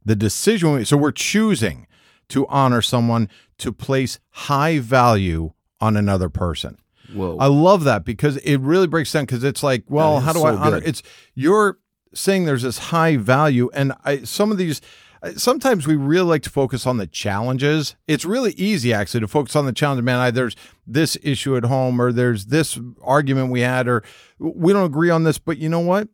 The 0.05 0.15
decision. 0.15 0.73
We, 0.73 0.85
so 0.85 0.97
we're 0.97 1.11
choosing 1.11 1.87
to 2.29 2.45
honor 2.47 2.81
someone 2.83 3.27
to 3.57 3.71
place 3.71 4.19
high 4.29 4.77
value 4.79 5.53
on 5.79 5.97
another 5.97 6.29
person." 6.29 6.77
Whoa. 7.13 7.37
I 7.39 7.47
love 7.47 7.83
that 7.83 8.05
because 8.05 8.37
it 8.37 8.57
really 8.61 8.87
breaks 8.87 9.11
down 9.11 9.25
because 9.25 9.43
it's 9.43 9.63
like, 9.63 9.83
well, 9.89 10.21
how 10.21 10.31
do 10.31 10.39
so 10.39 10.45
I 10.45 10.55
honor? 10.55 10.79
good. 10.79 10.87
It's 10.87 11.03
you're 11.35 11.77
saying 12.13 12.45
there's 12.45 12.61
this 12.61 12.77
high 12.77 13.17
value, 13.17 13.69
and 13.73 13.93
I 14.05 14.23
some 14.23 14.51
of 14.51 14.57
these. 14.57 14.79
uh, 15.21 15.31
Sometimes 15.35 15.85
we 15.85 15.95
really 15.95 16.27
like 16.27 16.41
to 16.43 16.49
focus 16.49 16.87
on 16.87 16.97
the 16.97 17.07
challenges. 17.07 17.95
It's 18.07 18.23
really 18.23 18.53
easy 18.53 18.93
actually 18.93 19.19
to 19.19 19.27
focus 19.27 19.55
on 19.57 19.65
the 19.65 19.73
challenge. 19.73 20.01
Man, 20.03 20.19
I, 20.19 20.31
there's 20.31 20.55
this 20.87 21.17
issue 21.21 21.57
at 21.57 21.65
home, 21.65 22.01
or 22.01 22.13
there's 22.13 22.45
this 22.45 22.79
argument 23.03 23.51
we 23.51 23.59
had, 23.61 23.87
or 23.89 24.03
we 24.39 24.71
don't 24.71 24.85
agree 24.85 25.09
on 25.09 25.23
this. 25.25 25.37
But 25.37 25.57
you 25.57 25.67
know 25.67 25.81
what? 25.81 26.07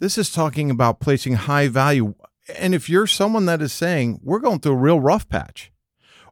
This 0.00 0.16
is 0.16 0.30
talking 0.30 0.70
about 0.70 1.00
placing 1.00 1.34
high 1.34 1.66
value. 1.66 2.14
And 2.56 2.72
if 2.72 2.88
you're 2.88 3.08
someone 3.08 3.46
that 3.46 3.60
is 3.60 3.72
saying 3.72 4.20
we're 4.22 4.38
going 4.38 4.60
through 4.60 4.74
a 4.74 4.76
real 4.76 5.00
rough 5.00 5.28
patch, 5.28 5.72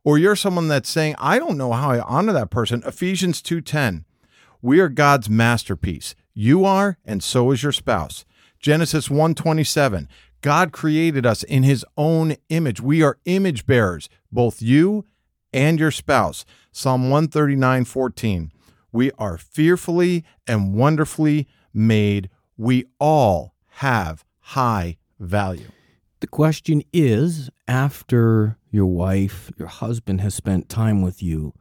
or 0.04 0.18
you're 0.18 0.36
someone 0.36 0.68
that's 0.68 0.88
saying 0.88 1.16
I 1.18 1.40
don't 1.40 1.58
know 1.58 1.72
how 1.72 1.90
I 1.90 2.00
honor 2.00 2.32
that 2.32 2.50
person, 2.50 2.84
Ephesians 2.86 3.42
2:10. 3.42 4.04
We 4.62 4.78
are 4.78 4.88
God's 4.88 5.28
masterpiece. 5.28 6.14
You 6.32 6.64
are 6.64 6.98
and 7.04 7.24
so 7.24 7.50
is 7.50 7.64
your 7.64 7.72
spouse. 7.72 8.24
Genesis 8.60 9.08
1:27. 9.08 10.08
God 10.42 10.70
created 10.70 11.26
us 11.26 11.42
in 11.42 11.64
his 11.64 11.84
own 11.96 12.36
image. 12.48 12.80
We 12.80 13.02
are 13.02 13.18
image 13.24 13.66
bearers, 13.66 14.08
both 14.30 14.62
you 14.62 15.06
and 15.52 15.80
your 15.80 15.90
spouse. 15.90 16.44
Psalm 16.70 17.10
139:14. 17.10 18.52
We 18.92 19.10
are 19.18 19.36
fearfully 19.36 20.24
and 20.46 20.72
wonderfully 20.72 21.48
made. 21.74 22.30
We 22.56 22.84
all 23.00 23.55
have 23.76 24.24
high 24.40 24.96
value. 25.20 25.68
The 26.20 26.26
question 26.26 26.82
is 26.94 27.50
after 27.68 28.56
your 28.70 28.86
wife, 28.86 29.50
your 29.58 29.68
husband 29.68 30.22
has 30.22 30.34
spent 30.34 30.70
time 30.70 31.02
with 31.02 31.22
you, 31.22 31.52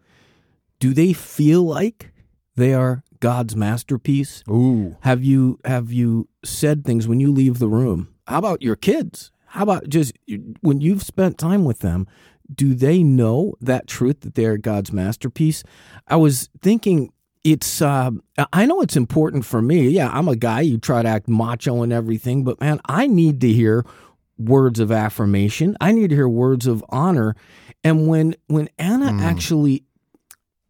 do 0.80 0.94
they 0.94 1.12
feel 1.12 1.64
like 1.64 2.14
they 2.56 2.74
are 2.74 3.04
God's 3.20 3.56
masterpiece? 3.56 4.44
Ooh. 4.50 4.96
Have 5.02 5.26
you 5.26 5.60
have 5.66 5.92
you 5.92 6.30
said 6.44 6.86
things 6.86 7.06
when 7.06 7.20
you 7.20 7.32
leave 7.34 7.60
the 7.60 7.68
room? 7.68 8.14
How 8.28 8.38
about 8.38 8.62
your 8.62 8.78
kids? 8.78 9.32
How 9.48 9.64
about 9.64 9.90
just 9.90 10.14
when 10.62 10.80
you've 10.80 11.04
spent 11.04 11.38
time 11.38 11.66
with 11.66 11.80
them, 11.80 12.08
do 12.54 12.76
they 12.76 13.04
know 13.04 13.56
that 13.60 13.88
truth 13.88 14.22
that 14.22 14.36
they're 14.36 14.58
God's 14.58 14.94
masterpiece? 14.94 15.64
I 16.08 16.16
was 16.16 16.50
thinking 16.62 17.12
it's 17.46 17.80
uh, 17.80 18.10
I 18.52 18.66
know 18.66 18.82
it's 18.82 18.98
important 18.98 19.46
for 19.46 19.62
me. 19.62 19.88
Yeah, 19.90 20.10
I'm 20.12 20.28
a 20.28 20.36
guy. 20.36 20.62
You 20.62 20.80
try 20.80 21.04
to 21.04 21.08
act 21.08 21.30
macho 21.30 21.84
and 21.84 21.94
everything, 21.94 22.44
but 22.44 22.60
man, 22.60 22.82
I 22.88 23.06
need 23.06 23.40
to 23.42 23.48
hear 23.48 23.86
words 24.38 24.80
of 24.80 24.92
affirmation. 24.92 25.78
I 25.80 25.92
need 25.92 26.10
to 26.10 26.16
hear 26.16 26.28
words 26.28 26.66
of 26.66 26.84
honor. 26.90 27.36
And 27.84 28.08
when 28.08 28.36
when 28.48 28.68
Anna 28.80 29.12
mm. 29.12 29.22
actually 29.22 29.84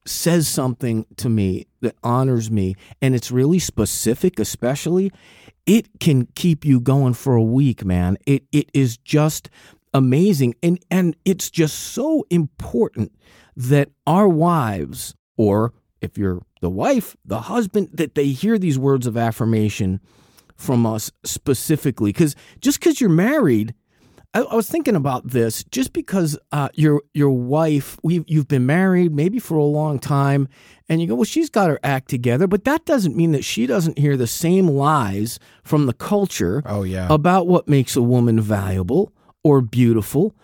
says 0.06 0.50
something 0.50 1.06
to 1.16 1.30
me 1.30 1.66
that 1.80 1.96
honors 2.04 2.52
me 2.52 2.76
and 3.02 3.16
it's 3.16 3.32
really 3.32 3.58
specific 3.58 4.40
especially 4.40 5.12
it 5.66 5.88
can 6.00 6.28
keep 6.36 6.64
you 6.64 6.80
going 6.80 7.12
for 7.12 7.34
a 7.34 7.42
week 7.42 7.84
man 7.84 8.16
it 8.28 8.44
it 8.52 8.70
is 8.72 8.98
just 8.98 9.50
amazing 9.96 10.54
and 10.62 10.78
and 10.92 11.16
it's 11.26 11.50
just 11.50 11.76
so 11.76 12.24
important 12.30 13.12
that 13.56 13.90
our 14.06 14.28
wives 14.28 15.16
or 15.38 15.74
if 16.02 16.20
you're 16.20 16.44
the 16.66 16.70
wife 16.70 17.16
the 17.24 17.42
husband 17.42 17.90
that 17.94 18.16
they 18.16 18.30
hear 18.30 18.58
these 18.58 18.80
words 18.80 19.06
of 19.06 19.16
affirmation 19.16 20.00
from 20.56 20.84
us 20.84 21.12
specifically 21.24 22.12
cuz 22.12 22.36
just 22.60 22.82
cuz 22.82 23.00
you're 23.00 23.10
married 23.10 23.76
I, 24.36 24.42
I 24.42 24.56
was 24.56 24.70
thinking 24.70 24.96
about 24.96 25.30
this 25.30 25.64
just 25.66 25.94
because 25.94 26.38
uh, 26.52 26.68
your 26.74 27.02
your 27.14 27.30
wife, 27.30 27.98
you've 28.04 28.50
been 28.50 28.66
married 28.66 29.16
maybe 29.16 29.40
for 29.40 29.56
a 29.58 29.64
long 29.64 29.98
time, 29.98 30.50
and 30.90 31.00
you 31.02 31.08
go, 31.08 31.16
well, 31.16 31.24
she's 31.24 31.50
got 31.50 31.70
her 31.70 31.80
act 31.84 32.10
together, 32.10 32.46
but 32.46 32.66
that 32.66 32.84
doesn't 32.86 33.16
mean 33.16 33.32
that 33.32 33.46
she 33.46 33.66
doesn't 33.66 33.98
hear 33.98 34.18
the 34.18 34.28
same 34.28 34.68
lies 34.68 35.40
from 35.64 35.86
the 35.86 35.94
culture. 35.94 36.62
Oh 36.66 36.84
yeah, 36.84 37.08
about 37.10 37.48
what 37.48 37.70
makes 37.70 37.96
a 37.96 38.02
woman 38.02 38.42
valuable 38.42 39.14
or 39.42 39.62
beautiful. 39.62 40.36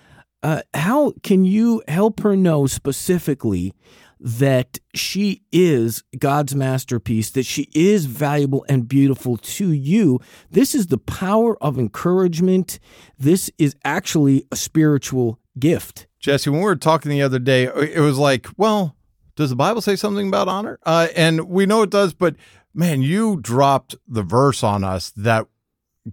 Uh, 0.42 0.62
how 0.74 1.14
can 1.22 1.44
you 1.44 1.84
help 1.88 2.22
her 2.22 2.36
know 2.36 2.68
specifically 2.68 3.74
that 4.22 4.80
she 4.94 5.42
is 5.52 6.04
God's 6.18 6.54
masterpiece, 6.54 7.32
that 7.32 7.46
she 7.46 7.68
is 7.74 8.06
valuable 8.06 8.64
and 8.70 8.88
beautiful 8.88 9.38
to 9.38 9.72
you. 9.72 10.20
This 10.52 10.76
is 10.76 10.88
the 10.88 11.00
power 11.00 11.62
of 11.62 11.80
encouragement. 11.80 12.80
This 13.18 13.50
is 13.58 13.76
actually 13.84 14.46
a 14.52 14.56
spiritual 14.56 15.40
gift. 15.58 16.08
Jesse, 16.20 16.52
when 16.52 16.60
we 16.60 16.66
were 16.66 16.76
talking 16.76 17.10
the 17.10 17.24
other 17.24 17.40
day, 17.40 17.64
it 17.64 18.00
was 18.00 18.20
like, 18.20 18.48
well, 18.58 18.96
does 19.36 19.50
the 19.50 19.56
Bible 19.56 19.82
say 19.82 19.96
something 19.96 20.28
about 20.28 20.48
honor? 20.48 20.78
Uh, 20.86 21.08
and 21.16 21.50
we 21.50 21.66
know 21.66 21.82
it 21.82 21.90
does, 21.90 22.14
but 22.14 22.36
man, 22.76 23.02
you 23.02 23.40
dropped 23.42 23.96
the 24.08 24.24
verse 24.24 24.64
on 24.64 24.84
us 24.84 25.12
that. 25.18 25.48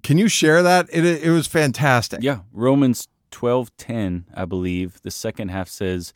Can 0.03 0.19
you 0.19 0.29
share 0.29 0.63
that? 0.63 0.87
It, 0.93 1.05
it 1.05 1.31
was 1.31 1.47
fantastic. 1.47 2.23
Yeah. 2.23 2.41
Romans 2.53 3.09
12 3.31 3.75
10, 3.79 4.27
I 4.35 4.45
believe. 4.45 5.01
The 5.03 5.11
second 5.11 5.49
half 5.49 5.69
says, 5.69 6.13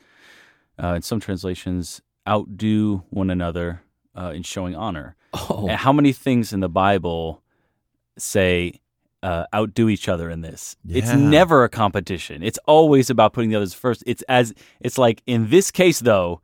uh, 0.83 0.95
in 0.95 1.03
some 1.03 1.21
translations, 1.21 2.03
outdo 2.29 3.05
one 3.11 3.31
another 3.31 3.83
uh, 4.17 4.33
in 4.35 4.43
showing 4.43 4.75
honor. 4.75 5.17
Oh. 5.33 5.67
And 5.69 5.79
how 5.79 5.93
many 5.93 6.13
things 6.13 6.53
in 6.53 6.61
the 6.61 6.69
Bible 6.69 7.43
say 8.19 8.81
uh, 9.23 9.47
outdo 9.55 9.89
each 9.89 10.09
other 10.09 10.29
in 10.29 10.41
this? 10.41 10.77
Yeah. 10.85 10.99
It's 10.99 11.13
never 11.13 11.65
a 11.65 11.69
competition. 11.69 12.43
It's 12.43 12.59
always 12.67 13.09
about 13.09 13.33
putting 13.33 13.51
the 13.51 13.57
others 13.57 13.75
first. 13.75 14.03
It's 14.07 14.23
as 14.23 14.53
it's 14.81 14.99
like 14.99 15.23
in 15.27 15.49
this 15.51 15.71
case 15.71 16.01
though, 16.01 16.41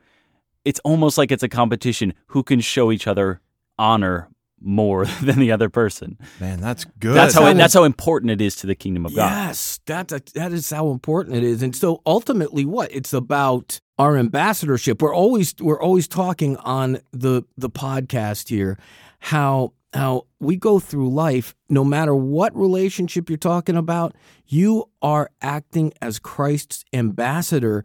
it's 0.65 0.81
almost 0.81 1.19
like 1.19 1.33
it's 1.33 1.43
a 1.43 1.49
competition 1.49 2.15
who 2.29 2.43
can 2.43 2.61
show 2.61 2.93
each 2.93 3.07
other 3.07 3.41
honor 3.79 4.29
more 4.61 5.05
than 5.23 5.39
the 5.39 5.53
other 5.53 5.69
person. 5.69 6.19
Man, 6.41 6.61
that's 6.61 6.85
good. 6.85 7.15
That's 7.15 7.35
how 7.35 7.47
it, 7.47 7.55
that's 7.55 7.75
how 7.75 7.85
important 7.85 8.31
it 8.31 8.41
is 8.41 8.57
to 8.57 8.67
the 8.67 8.75
kingdom 8.75 9.05
of 9.05 9.15
God. 9.15 9.31
Yes, 9.31 9.81
that's 9.85 10.15
that 10.33 10.53
is 10.53 10.71
how 10.71 10.91
important 10.91 11.37
it 11.37 11.45
is. 11.45 11.63
And 11.63 11.75
so 11.75 12.03
ultimately, 12.07 12.65
what 12.65 12.91
it's 12.93 13.13
about 13.13 13.81
our 13.99 14.17
ambassadorship. 14.17 15.03
We're 15.03 15.15
always 15.15 15.55
we're 15.61 15.81
always 15.81 16.07
talking 16.09 16.57
on 16.59 17.01
the 17.13 17.43
the 17.57 17.71
podcast 17.71 18.49
here 18.49 18.79
how 19.21 19.73
how 19.93 20.27
we 20.39 20.57
go 20.57 20.79
through 20.79 21.11
life 21.11 21.55
no 21.69 21.83
matter 21.85 22.15
what 22.15 22.55
relationship 22.55 23.29
you're 23.29 23.39
talking 23.39 23.77
about 23.77 24.15
you 24.47 24.89
are 25.03 25.31
acting 25.43 25.93
as 26.01 26.19
Christ's 26.19 26.85
ambassador. 26.93 27.85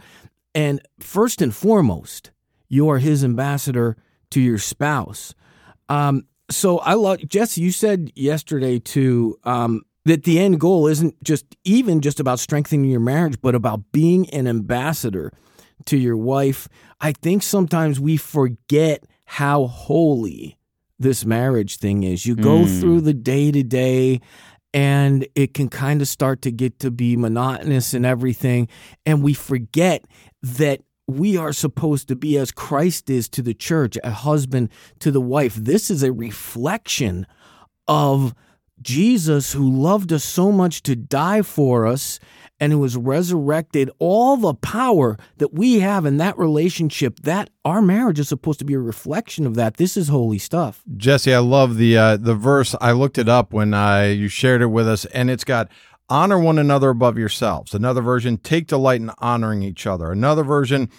And 0.54 0.82
first 1.00 1.42
and 1.42 1.56
foremost 1.56 2.32
you 2.68 2.90
are 2.90 3.00
his 3.00 3.24
ambassador 3.24 3.98
to 4.32 4.42
your 4.42 4.58
spouse. 4.58 5.34
Um, 5.90 6.26
so 6.50 6.80
I 6.80 6.94
love 6.94 7.28
Jesse 7.28 7.62
you 7.62 7.72
said 7.72 8.12
yesterday 8.16 8.80
too 8.80 9.40
um, 9.44 9.84
that 10.06 10.24
the 10.24 10.40
end 10.40 10.60
goal 10.60 10.88
isn't 10.88 11.22
just 11.24 11.46
even 11.64 12.02
just 12.02 12.20
about 12.20 12.40
strengthening 12.40 12.86
your 12.86 13.00
marriage 13.00 13.42
but 13.42 13.56
about 13.56 13.92
being 13.92 14.30
an 14.30 14.46
ambassador 14.46 15.32
to 15.88 15.98
your 15.98 16.18
wife. 16.18 16.68
I 17.02 17.12
think 17.14 17.44
sometimes 17.44 18.00
we 18.00 18.18
forget 18.18 19.04
how 19.26 19.68
holy 19.68 20.58
this 21.00 21.26
marriage 21.26 21.78
thing 21.78 22.04
is. 22.04 22.26
You 22.26 22.36
go 22.36 22.62
mm. 22.62 22.80
through 22.80 23.02
the 23.02 23.14
day 23.14 23.52
to 23.52 23.64
day 23.64 24.22
and 24.74 25.28
it 25.36 25.54
can 25.54 25.70
kind 25.70 26.02
of 26.02 26.08
start 26.08 26.42
to 26.44 26.52
get 26.52 26.80
to 26.80 26.92
be 26.92 27.16
monotonous 27.16 27.94
and 27.94 28.06
everything. 28.06 28.68
And 29.06 29.24
we 29.24 29.34
forget 29.34 30.06
that 30.42 30.82
we 31.08 31.38
are 31.38 31.54
supposed 31.54 32.08
to 32.08 32.16
be 32.16 32.38
as 32.38 32.52
Christ 32.52 33.10
is 33.10 33.30
to 33.30 33.42
the 33.42 33.54
church, 33.54 33.98
a 34.04 34.12
husband 34.12 34.70
to 35.00 35.12
the 35.12 35.22
wife. 35.22 35.56
This 35.56 35.92
is 35.92 36.02
a 36.02 36.14
reflection 36.14 37.28
of 37.88 38.34
Jesus 38.84 39.54
who 39.54 39.70
loved 39.70 40.14
us 40.14 40.24
so 40.24 40.52
much 40.52 40.84
to 40.84 40.96
die 40.96 41.42
for 41.42 41.88
us 41.88 42.20
and 42.60 42.72
who 42.72 42.80
was 42.80 42.96
resurrected, 42.96 43.90
all 44.00 44.38
the 44.38 44.54
power 44.54 45.18
that 45.38 45.54
we 45.54 45.80
have 45.80 46.06
in 46.06 46.18
that 46.18 46.38
relationship, 46.38 47.20
that 47.22 47.50
our 47.66 47.82
marriage 47.82 48.20
is 48.20 48.30
supposed 48.30 48.60
to 48.60 48.66
be 48.66 48.74
a 48.74 48.80
reflection 48.80 49.46
of 49.46 49.56
that. 49.56 49.78
This 49.78 49.98
is 49.98 50.08
holy 50.08 50.38
stuff. 50.38 50.84
Jesse, 50.96 51.34
I 51.34 51.40
love 51.40 51.78
the 51.78 51.98
uh, 51.98 52.18
the 52.18 52.36
verse. 52.36 52.76
I 52.80 52.92
looked 52.92 53.18
it 53.18 53.28
up 53.28 53.52
when 53.52 53.74
uh, 53.74 54.04
you 54.04 54.28
shared 54.28 54.62
it 54.62 54.68
with 54.68 54.88
us, 54.88 55.06
and 55.06 55.30
it's 55.30 55.44
got 55.44 55.70
honor 56.10 56.40
one 56.40 56.60
another 56.60 56.90
above 56.90 57.18
yourselves. 57.18 57.74
Another 57.74 58.02
version, 58.02 58.38
take 58.38 58.68
delight 58.68 59.02
in 59.02 59.12
honoring 59.18 59.64
each 59.64 59.88
other. 59.88 60.12
Another 60.12 60.44
version, 60.44 60.90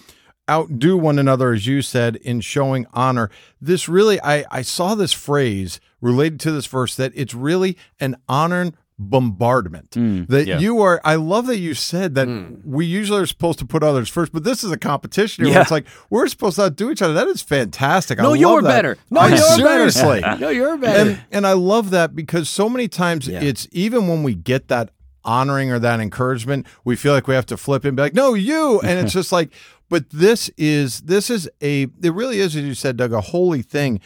outdo 0.50 0.96
one 0.96 1.18
another, 1.18 1.52
as 1.52 1.66
you 1.66 1.82
said, 1.82 2.16
in 2.16 2.40
showing 2.40 2.86
honor. 2.92 3.30
This 3.60 3.88
really, 3.88 4.20
I, 4.20 4.44
I 4.50 4.62
saw 4.62 4.94
this 4.94 5.12
phrase 5.12 5.80
related 6.00 6.40
to 6.40 6.52
this 6.52 6.66
verse 6.66 6.94
that 6.96 7.12
it's 7.14 7.34
really 7.34 7.76
an 8.00 8.16
honor 8.28 8.72
bombardment 8.96 9.90
mm, 9.90 10.24
that 10.28 10.46
yeah. 10.46 10.56
you 10.60 10.80
are 10.80 11.00
i 11.04 11.16
love 11.16 11.46
that 11.46 11.58
you 11.58 11.74
said 11.74 12.14
that 12.14 12.28
mm. 12.28 12.64
we 12.64 12.86
usually 12.86 13.20
are 13.20 13.26
supposed 13.26 13.58
to 13.58 13.66
put 13.66 13.82
others 13.82 14.08
first 14.08 14.30
but 14.30 14.44
this 14.44 14.62
is 14.62 14.70
a 14.70 14.78
competition 14.78 15.44
yeah. 15.44 15.60
it's 15.60 15.70
like 15.70 15.84
we're 16.10 16.28
supposed 16.28 16.54
to 16.54 16.62
outdo 16.62 16.92
each 16.92 17.02
other 17.02 17.12
that 17.12 17.26
is 17.26 17.42
fantastic 17.42 18.18
no 18.18 18.34
I 18.34 18.36
you're 18.36 18.62
better 18.62 18.96
no 19.10 19.20
I, 19.20 19.28
you're 19.30 19.38
seriously 19.38 20.20
better. 20.20 20.40
no 20.40 20.48
you're 20.48 20.76
better 20.76 21.10
and, 21.10 21.24
and, 21.32 21.44
i 21.44 21.54
love 21.54 21.90
that 21.90 22.14
because 22.14 22.48
so 22.48 22.68
many 22.68 22.86
times 22.86 23.26
yeah. 23.26 23.40
it's 23.42 23.66
even 23.72 24.06
when 24.06 24.22
we 24.22 24.36
get 24.36 24.68
that 24.68 24.90
honoring 25.24 25.70
or 25.70 25.78
that 25.78 26.00
encouragement 26.00 26.66
we 26.84 26.96
feel 26.96 27.12
like 27.12 27.26
we 27.26 27.34
have 27.34 27.46
to 27.46 27.56
flip 27.56 27.84
and 27.84 27.96
be 27.96 28.02
like 28.02 28.14
no 28.14 28.34
you 28.34 28.80
and 28.80 28.98
it's 28.98 29.12
just 29.20 29.32
like 29.32 29.50
but 29.88 30.08
this 30.10 30.50
is 30.56 31.00
this 31.02 31.30
is 31.30 31.48
a 31.62 31.82
it 32.02 32.12
really 32.12 32.40
is 32.40 32.54
as 32.56 32.62
you 32.62 32.74
said 32.74 32.96
doug 32.96 33.12
a 33.12 33.20
holy 33.20 33.62
thing 33.62 34.00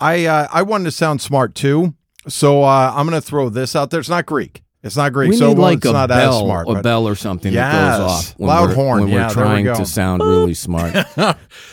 i 0.00 0.24
uh, 0.26 0.48
i 0.52 0.62
wanted 0.62 0.84
to 0.84 0.90
sound 0.90 1.20
smart 1.20 1.54
too 1.54 1.94
so 2.28 2.62
uh, 2.62 2.92
I'm 2.94 3.08
going 3.08 3.20
to 3.20 3.26
throw 3.26 3.48
this 3.48 3.76
out 3.76 3.90
there. 3.90 4.00
It's 4.00 4.08
not 4.08 4.26
Greek. 4.26 4.62
It's 4.82 4.96
not 4.96 5.12
Greek. 5.12 5.30
We 5.30 5.36
so 5.36 5.48
need 5.48 5.58
like 5.58 5.78
it's 5.78 5.86
a 5.86 5.92
not 5.92 6.08
bell, 6.08 6.34
as 6.34 6.44
smart. 6.44 6.68
a 6.68 6.82
bell 6.82 7.08
or 7.08 7.14
something 7.14 7.52
yes, 7.52 7.72
that 7.72 7.98
goes 7.98 8.10
off. 8.10 8.38
When 8.38 8.48
loud 8.48 8.68
we're, 8.70 8.74
horn. 8.74 9.00
when 9.00 9.08
yeah, 9.10 9.28
we're 9.28 9.32
trying 9.32 9.66
we 9.66 9.74
to 9.74 9.86
sound 9.86 10.22
really 10.22 10.54
smart. 10.54 10.92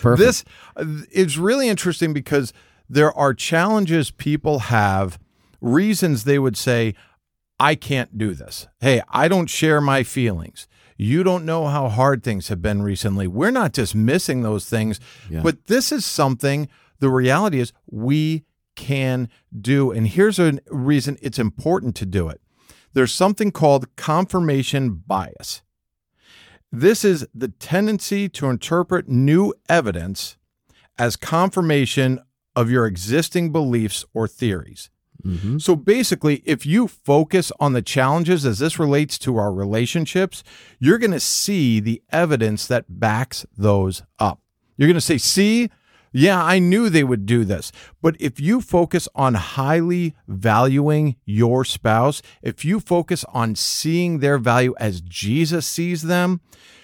Perfect. 0.01 0.17
This 0.17 0.45
is 1.11 1.37
really 1.37 1.67
interesting 1.67 2.13
because 2.13 2.53
there 2.89 3.11
are 3.17 3.33
challenges 3.33 4.11
people 4.11 4.59
have, 4.59 5.19
reasons 5.59 6.23
they 6.23 6.39
would 6.39 6.55
say, 6.55 6.95
"I 7.61 7.75
can't 7.75 8.17
do 8.17 8.33
this." 8.33 8.67
Hey, 8.79 9.01
I 9.09 9.27
don't 9.27 9.49
share 9.49 9.79
my 9.81 10.03
feelings. 10.03 10.67
You 10.97 11.23
don't 11.23 11.45
know 11.45 11.67
how 11.67 11.89
hard 11.89 12.23
things 12.23 12.49
have 12.49 12.61
been 12.61 12.81
recently. 12.81 13.27
We're 13.27 13.51
not 13.51 13.71
dismissing 13.73 14.41
those 14.41 14.65
things, 14.69 14.99
yeah. 15.29 15.41
but 15.41 15.67
this 15.67 15.91
is 15.91 16.05
something. 16.05 16.69
The 16.99 17.09
reality 17.09 17.59
is 17.59 17.73
we 17.87 18.45
can 18.75 19.27
do. 19.59 19.91
And 19.91 20.07
here's 20.07 20.39
a 20.39 20.59
reason 20.69 21.17
it's 21.21 21.39
important 21.39 21.95
to 21.97 22.05
do 22.05 22.29
it. 22.29 22.41
there's 22.93 23.13
something 23.13 23.51
called 23.51 23.95
confirmation 23.95 25.01
bias. 25.07 25.61
This 26.71 27.03
is 27.03 27.25
the 27.33 27.47
tendency 27.47 28.29
to 28.29 28.49
interpret 28.49 29.07
new 29.09 29.53
evidence 29.67 30.37
as 30.97 31.15
confirmation 31.15 32.19
of 32.55 32.69
your 32.69 32.85
existing 32.85 33.51
beliefs 33.51 34.05
or 34.13 34.27
theories. 34.27 34.89
Mm-hmm. 35.21 35.57
So 35.59 35.75
basically, 35.75 36.41
if 36.45 36.65
you 36.65 36.87
focus 36.87 37.51
on 37.59 37.73
the 37.73 37.81
challenges 37.81 38.45
as 38.45 38.59
this 38.59 38.79
relates 38.79 39.17
to 39.19 39.37
our 39.37 39.53
relationships, 39.53 40.43
you're 40.79 40.97
going 40.97 41.11
to 41.11 41.19
see 41.19 41.79
the 41.79 42.01
evidence 42.11 42.67
that 42.67 42.85
backs 42.87 43.45
those 43.57 44.03
up. 44.19 44.39
You're 44.77 44.87
going 44.87 44.95
to 44.95 45.01
say, 45.01 45.17
see, 45.17 45.69
yeah, 46.13 46.43
I 46.43 46.59
knew 46.59 46.89
they 46.89 47.03
would 47.03 47.25
do 47.25 47.45
this. 47.45 47.71
But 48.01 48.17
if 48.19 48.39
you 48.39 48.61
focus 48.61 49.07
on 49.15 49.35
highly 49.35 50.15
valuing 50.27 51.15
your 51.25 51.63
spouse, 51.63 52.21
if 52.41 52.65
you 52.65 52.79
focus 52.79 53.23
on 53.29 53.55
seeing 53.55 54.19
their 54.19 54.37
value 54.37 54.75
as 54.77 55.01
Jesus 55.01 55.65
sees 55.65 56.03
them, 56.03 56.41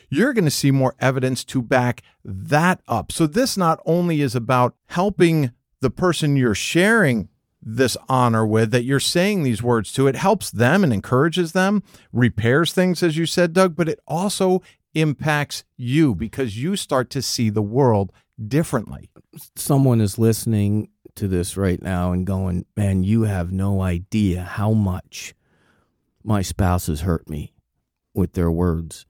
you're 0.10 0.34
going 0.34 0.46
to 0.46 0.51
see 0.51 0.72
more 0.72 0.96
evidence 1.00 1.44
to 1.44 1.62
back 1.62 2.01
that 2.24 2.82
up. 2.88 3.12
So 3.12 3.27
this 3.27 3.58
not 3.58 3.82
only 3.86 4.22
is 4.22 4.36
about 4.36 4.75
helping 4.88 5.51
the 5.82 5.89
person 5.89 6.38
you're 6.38 6.56
sharing 6.56 7.29
this 7.69 7.97
honor 8.07 8.45
with 8.45 8.71
that 8.71 8.83
you're 8.83 9.00
saying 9.00 9.43
these 9.43 9.62
words 9.62 9.91
to 9.91 10.07
it 10.07 10.15
helps 10.15 10.50
them 10.50 10.83
and 10.83 10.93
encourages 10.93 11.51
them 11.51 11.83
repairs 12.13 12.71
things 12.71 13.03
as 13.03 13.17
you 13.17 13.25
said 13.25 13.51
Doug 13.53 13.75
but 13.75 13.89
it 13.89 14.00
also 14.07 14.62
impacts 14.93 15.63
you 15.75 16.15
because 16.15 16.57
you 16.57 16.75
start 16.75 17.09
to 17.09 17.21
see 17.21 17.50
the 17.50 17.62
world 17.62 18.12
differently 18.47 19.09
Someone 19.55 20.01
is 20.01 20.17
listening 20.17 20.89
to 21.15 21.27
this 21.27 21.57
right 21.57 21.81
now 21.81 22.12
and 22.12 22.25
going, 22.25 22.65
man, 22.75 23.03
you 23.03 23.24
have 23.24 23.51
no 23.51 23.81
idea 23.81 24.41
how 24.43 24.71
much 24.71 25.33
my 26.24 26.41
spouse 26.41 26.88
has 26.88 27.01
hurt 27.01 27.29
me 27.29 27.53
with 28.13 28.33
their 28.33 28.51
words. 28.51 29.05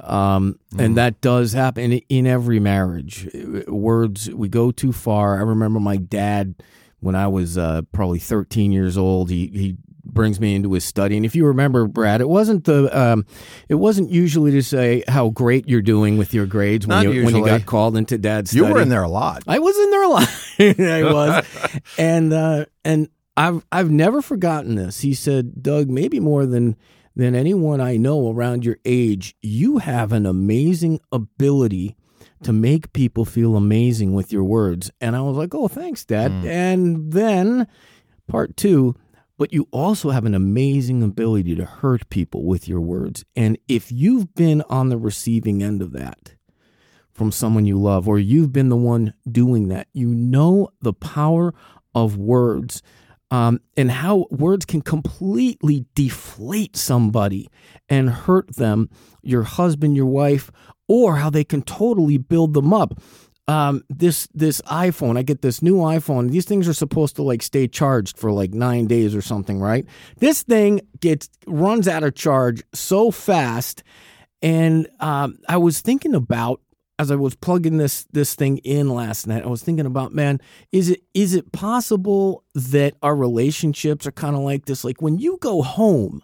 Um, 0.00 0.58
And 0.76 0.96
that 0.96 1.20
does 1.20 1.52
happen 1.52 1.92
in, 1.92 2.00
in 2.08 2.26
every 2.26 2.58
marriage. 2.58 3.28
Words, 3.68 4.30
we 4.30 4.48
go 4.48 4.70
too 4.70 4.92
far. 4.92 5.38
I 5.38 5.42
remember 5.42 5.80
my 5.80 5.96
dad, 5.96 6.56
when 7.04 7.14
I 7.14 7.26
was 7.26 7.58
uh, 7.58 7.82
probably 7.92 8.18
13 8.18 8.72
years 8.72 8.96
old, 8.96 9.28
he, 9.28 9.48
he 9.48 9.76
brings 10.04 10.40
me 10.40 10.54
into 10.54 10.72
his 10.72 10.84
study. 10.86 11.16
And 11.16 11.26
if 11.26 11.36
you 11.36 11.46
remember, 11.46 11.86
Brad, 11.86 12.22
it 12.22 12.28
wasn't 12.28 12.64
the 12.64 12.88
um, 12.98 13.26
it 13.68 13.74
wasn't 13.74 14.10
usually 14.10 14.52
to 14.52 14.62
say 14.62 15.04
how 15.06 15.28
great 15.28 15.68
you're 15.68 15.82
doing 15.82 16.16
with 16.16 16.32
your 16.32 16.46
grades 16.46 16.86
when 16.86 17.04
Not 17.04 17.14
you 17.14 17.24
when 17.24 17.36
you 17.36 17.44
got 17.44 17.66
called 17.66 17.98
into 17.98 18.16
dad's 18.16 18.54
you 18.54 18.62
study. 18.62 18.72
were 18.72 18.80
in 18.80 18.88
there 18.88 19.02
a 19.02 19.08
lot 19.08 19.42
I 19.46 19.58
was 19.58 19.76
in 19.76 19.90
there 19.90 20.02
a 20.02 20.08
lot. 20.08 20.28
I 20.58 21.12
was, 21.12 21.80
and 21.98 22.32
uh, 22.32 22.64
and 22.86 23.08
I've 23.36 23.64
I've 23.70 23.90
never 23.90 24.22
forgotten 24.22 24.76
this. 24.76 25.00
He 25.00 25.12
said, 25.12 25.62
Doug, 25.62 25.90
maybe 25.90 26.20
more 26.20 26.46
than 26.46 26.76
than 27.14 27.34
anyone 27.34 27.82
I 27.82 27.98
know 27.98 28.32
around 28.32 28.64
your 28.64 28.78
age, 28.86 29.36
you 29.42 29.78
have 29.78 30.12
an 30.12 30.24
amazing 30.24 31.00
ability 31.12 31.96
to 32.44 32.52
make 32.52 32.92
people 32.92 33.24
feel 33.24 33.56
amazing 33.56 34.14
with 34.14 34.32
your 34.32 34.44
words. 34.44 34.90
And 35.00 35.16
I 35.16 35.20
was 35.20 35.36
like, 35.36 35.54
oh, 35.54 35.68
thanks, 35.68 36.04
Dad. 36.04 36.30
And 36.30 37.12
then 37.12 37.66
part 38.28 38.56
two. 38.56 38.94
But 39.36 39.52
you 39.52 39.66
also 39.72 40.10
have 40.10 40.24
an 40.26 40.34
amazing 40.34 41.02
ability 41.02 41.56
to 41.56 41.64
hurt 41.64 42.08
people 42.08 42.44
with 42.44 42.68
your 42.68 42.80
words. 42.80 43.24
And 43.34 43.58
if 43.66 43.90
you've 43.90 44.32
been 44.34 44.62
on 44.70 44.90
the 44.90 44.96
receiving 44.96 45.60
end 45.62 45.82
of 45.82 45.92
that, 45.92 46.36
from 47.14 47.30
someone 47.30 47.64
you 47.64 47.80
love, 47.80 48.08
or 48.08 48.18
you've 48.18 48.52
been 48.52 48.68
the 48.68 48.76
one 48.76 49.14
doing 49.30 49.68
that. 49.68 49.88
You 49.92 50.08
know 50.08 50.68
the 50.82 50.92
power 50.92 51.54
of 51.94 52.16
words 52.16 52.82
um, 53.30 53.60
and 53.76 53.90
how 53.90 54.26
words 54.30 54.64
can 54.64 54.82
completely 54.82 55.86
deflate 55.94 56.76
somebody 56.76 57.50
and 57.88 58.10
hurt 58.10 58.56
them, 58.56 58.90
your 59.22 59.44
husband, 59.44 59.96
your 59.96 60.06
wife, 60.06 60.50
or 60.88 61.16
how 61.16 61.30
they 61.30 61.44
can 61.44 61.62
totally 61.62 62.18
build 62.18 62.54
them 62.54 62.72
up. 62.72 63.00
Um, 63.46 63.82
this 63.90 64.26
this 64.32 64.62
iPhone, 64.62 65.18
I 65.18 65.22
get 65.22 65.42
this 65.42 65.60
new 65.60 65.76
iPhone. 65.76 66.30
These 66.30 66.46
things 66.46 66.66
are 66.66 66.74
supposed 66.74 67.16
to 67.16 67.22
like 67.22 67.42
stay 67.42 67.68
charged 67.68 68.16
for 68.16 68.32
like 68.32 68.54
nine 68.54 68.86
days 68.86 69.14
or 69.14 69.20
something, 69.20 69.60
right? 69.60 69.84
This 70.18 70.42
thing 70.42 70.80
gets 71.00 71.28
runs 71.46 71.86
out 71.86 72.04
of 72.04 72.14
charge 72.14 72.62
so 72.72 73.10
fast, 73.10 73.82
and 74.40 74.88
um, 75.00 75.38
I 75.46 75.58
was 75.58 75.82
thinking 75.82 76.14
about 76.14 76.62
as 76.98 77.10
I 77.10 77.16
was 77.16 77.34
plugging 77.34 77.78
this 77.78 78.04
this 78.12 78.34
thing 78.34 78.58
in 78.58 78.88
last 78.88 79.26
night, 79.26 79.42
I 79.42 79.48
was 79.48 79.62
thinking 79.62 79.86
about, 79.86 80.14
man, 80.14 80.40
is 80.72 80.90
it 80.90 81.02
is 81.12 81.34
it 81.34 81.52
possible 81.52 82.44
that 82.54 82.94
our 83.02 83.16
relationships 83.16 84.06
are 84.06 84.12
kind 84.12 84.36
of 84.36 84.42
like 84.42 84.66
this? 84.66 84.84
Like 84.84 85.02
when 85.02 85.18
you 85.18 85.38
go 85.40 85.62
home, 85.62 86.22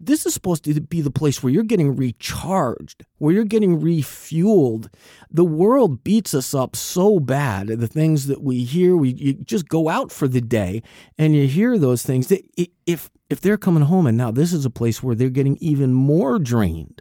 this 0.00 0.26
is 0.26 0.34
supposed 0.34 0.64
to 0.64 0.80
be 0.80 1.00
the 1.00 1.10
place 1.10 1.42
where 1.42 1.52
you're 1.52 1.62
getting 1.62 1.94
recharged, 1.96 3.04
where 3.18 3.32
you're 3.32 3.44
getting 3.44 3.80
refueled. 3.80 4.88
The 5.30 5.44
world 5.44 6.02
beats 6.04 6.34
us 6.34 6.52
up 6.54 6.76
so 6.76 7.20
bad. 7.20 7.68
The 7.68 7.86
things 7.86 8.26
that 8.26 8.42
we 8.42 8.64
hear, 8.64 8.96
we 8.96 9.10
you 9.10 9.32
just 9.34 9.68
go 9.68 9.88
out 9.88 10.10
for 10.10 10.28
the 10.28 10.40
day 10.40 10.82
and 11.16 11.34
you 11.34 11.46
hear 11.46 11.78
those 11.78 12.02
things. 12.02 12.26
That 12.28 12.42
if 12.86 13.10
if 13.30 13.40
they're 13.40 13.56
coming 13.56 13.84
home 13.84 14.06
and 14.06 14.18
now 14.18 14.30
this 14.30 14.52
is 14.52 14.64
a 14.64 14.70
place 14.70 15.02
where 15.02 15.14
they're 15.14 15.30
getting 15.30 15.56
even 15.58 15.92
more 15.92 16.38
drained 16.38 17.00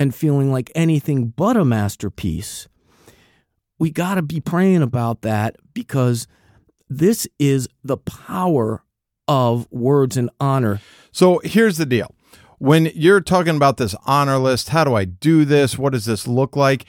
and 0.00 0.14
feeling 0.14 0.50
like 0.50 0.72
anything 0.74 1.28
but 1.28 1.56
a 1.56 1.64
masterpiece, 1.64 2.66
we 3.78 3.90
got 3.90 4.14
to 4.14 4.22
be 4.22 4.40
praying 4.40 4.82
about 4.82 5.22
that 5.22 5.56
because 5.74 6.26
this 6.88 7.28
is 7.38 7.68
the 7.84 7.96
power 7.98 8.82
of 9.28 9.70
words 9.70 10.16
and 10.16 10.30
honor. 10.40 10.80
So 11.12 11.40
here's 11.44 11.76
the 11.76 11.86
deal. 11.86 12.14
When 12.62 12.92
you're 12.94 13.20
talking 13.20 13.56
about 13.56 13.78
this 13.78 13.96
honor 14.06 14.38
list, 14.38 14.68
how 14.68 14.84
do 14.84 14.94
I 14.94 15.04
do 15.04 15.44
this? 15.44 15.76
What 15.76 15.94
does 15.94 16.04
this 16.04 16.28
look 16.28 16.54
like? 16.54 16.84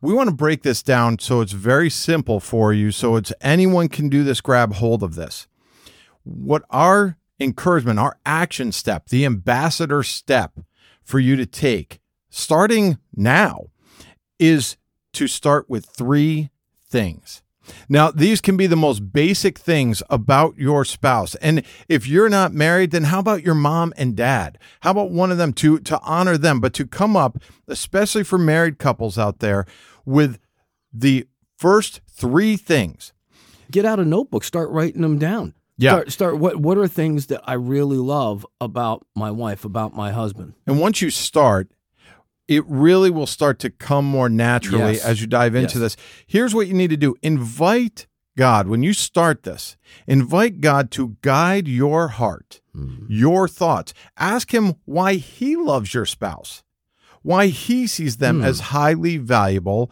We 0.00 0.14
want 0.14 0.30
to 0.30 0.34
break 0.34 0.62
this 0.62 0.82
down 0.82 1.18
so 1.18 1.42
it's 1.42 1.52
very 1.52 1.90
simple 1.90 2.40
for 2.40 2.72
you. 2.72 2.90
So 2.90 3.16
it's 3.16 3.30
anyone 3.42 3.90
can 3.90 4.08
do 4.08 4.24
this, 4.24 4.40
grab 4.40 4.76
hold 4.76 5.02
of 5.02 5.16
this. 5.16 5.46
What 6.22 6.64
our 6.70 7.18
encouragement, 7.38 7.98
our 7.98 8.16
action 8.24 8.72
step, 8.72 9.10
the 9.10 9.26
ambassador 9.26 10.02
step 10.02 10.58
for 11.02 11.18
you 11.18 11.36
to 11.36 11.44
take 11.44 12.00
starting 12.30 12.96
now 13.14 13.66
is 14.38 14.78
to 15.12 15.26
start 15.28 15.68
with 15.68 15.84
three 15.84 16.48
things. 16.88 17.42
Now, 17.88 18.10
these 18.10 18.40
can 18.40 18.56
be 18.56 18.66
the 18.66 18.76
most 18.76 19.12
basic 19.12 19.58
things 19.58 20.02
about 20.10 20.58
your 20.58 20.84
spouse. 20.84 21.34
And 21.36 21.64
if 21.88 22.06
you're 22.06 22.28
not 22.28 22.52
married, 22.52 22.90
then 22.90 23.04
how 23.04 23.20
about 23.20 23.42
your 23.42 23.54
mom 23.54 23.92
and 23.96 24.16
dad? 24.16 24.58
How 24.80 24.90
about 24.92 25.10
one 25.10 25.30
of 25.30 25.38
them 25.38 25.52
to 25.54 25.78
to 25.80 26.00
honor 26.02 26.36
them, 26.36 26.60
but 26.60 26.74
to 26.74 26.86
come 26.86 27.16
up, 27.16 27.38
especially 27.68 28.24
for 28.24 28.38
married 28.38 28.78
couples 28.78 29.18
out 29.18 29.38
there, 29.40 29.66
with 30.04 30.38
the 30.92 31.26
first 31.56 32.00
three 32.08 32.56
things. 32.56 33.12
Get 33.70 33.84
out 33.84 34.00
a 34.00 34.04
notebook, 34.04 34.44
start 34.44 34.70
writing 34.70 35.02
them 35.02 35.18
down. 35.18 35.54
Yeah. 35.76 35.92
Start, 35.92 36.12
start 36.12 36.38
what 36.38 36.56
what 36.56 36.76
are 36.76 36.88
things 36.88 37.26
that 37.26 37.40
I 37.44 37.54
really 37.54 37.96
love 37.96 38.46
about 38.60 39.06
my 39.14 39.30
wife, 39.30 39.64
about 39.64 39.94
my 39.94 40.10
husband? 40.10 40.54
And 40.66 40.78
once 40.78 41.00
you 41.00 41.08
start, 41.08 41.70
it 42.50 42.64
really 42.66 43.10
will 43.10 43.28
start 43.28 43.60
to 43.60 43.70
come 43.70 44.04
more 44.04 44.28
naturally 44.28 44.94
Yes. 44.94 45.04
as 45.04 45.20
you 45.20 45.28
dive 45.28 45.54
into 45.54 45.78
Yes. 45.78 45.94
this. 45.94 45.96
Here's 46.26 46.52
what 46.52 46.66
you 46.66 46.74
need 46.74 46.90
to 46.90 46.96
do 46.96 47.14
invite 47.22 48.08
God, 48.36 48.68
when 48.68 48.82
you 48.82 48.92
start 48.92 49.42
this, 49.42 49.76
invite 50.06 50.60
God 50.60 50.90
to 50.92 51.16
guide 51.20 51.68
your 51.68 52.08
heart, 52.08 52.60
hmm. 52.74 53.04
your 53.08 53.46
thoughts. 53.46 53.92
Ask 54.16 54.52
Him 54.52 54.74
why 54.84 55.14
He 55.14 55.56
loves 55.56 55.94
your 55.94 56.06
spouse, 56.06 56.62
why 57.22 57.48
He 57.48 57.86
sees 57.86 58.16
them 58.16 58.38
hmm. 58.38 58.44
as 58.44 58.60
highly 58.60 59.16
valuable 59.16 59.90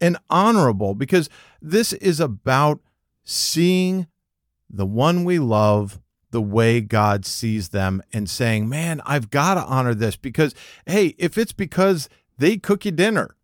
and 0.00 0.16
honorable, 0.30 0.94
because 0.94 1.28
this 1.60 1.92
is 1.94 2.20
about 2.20 2.80
seeing 3.24 4.06
the 4.70 4.86
one 4.86 5.24
we 5.24 5.38
love 5.38 6.00
the 6.36 6.42
way 6.42 6.82
God 6.82 7.24
sees 7.24 7.70
them 7.70 8.02
and 8.12 8.28
saying, 8.28 8.68
man, 8.68 9.00
I've 9.06 9.30
got 9.30 9.54
to 9.54 9.64
honor 9.64 9.94
this 9.94 10.16
because, 10.16 10.54
hey, 10.84 11.14
if 11.16 11.38
it's 11.38 11.54
because 11.54 12.10
they 12.36 12.58
cook 12.58 12.84
you 12.84 12.90
dinner 12.90 13.36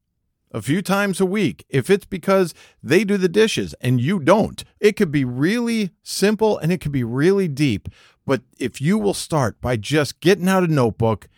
a 0.51 0.61
few 0.61 0.83
times 0.83 1.19
a 1.19 1.25
week, 1.25 1.65
if 1.71 1.89
it's 1.89 2.05
because 2.05 2.53
they 2.83 3.03
do 3.03 3.17
the 3.17 3.31
dishes 3.31 3.75
and 3.81 3.99
you 3.99 4.21
don't, 4.21 4.63
it 4.79 4.97
could 4.97 5.11
be 5.11 5.25
really 5.25 5.93
simple 6.03 6.59
and 6.59 6.71
it 6.71 6.83
could 6.83 6.93
be 6.93 7.03
really 7.03 7.49
deep. 7.49 7.89
But 8.27 8.43
if 8.59 8.79
you 8.79 8.99
will 8.99 9.15
start 9.15 9.59
by 9.63 9.77
just 9.77 10.21
getting 10.21 10.47
out 10.47 10.63
a 10.63 10.69
notebook 10.69 11.31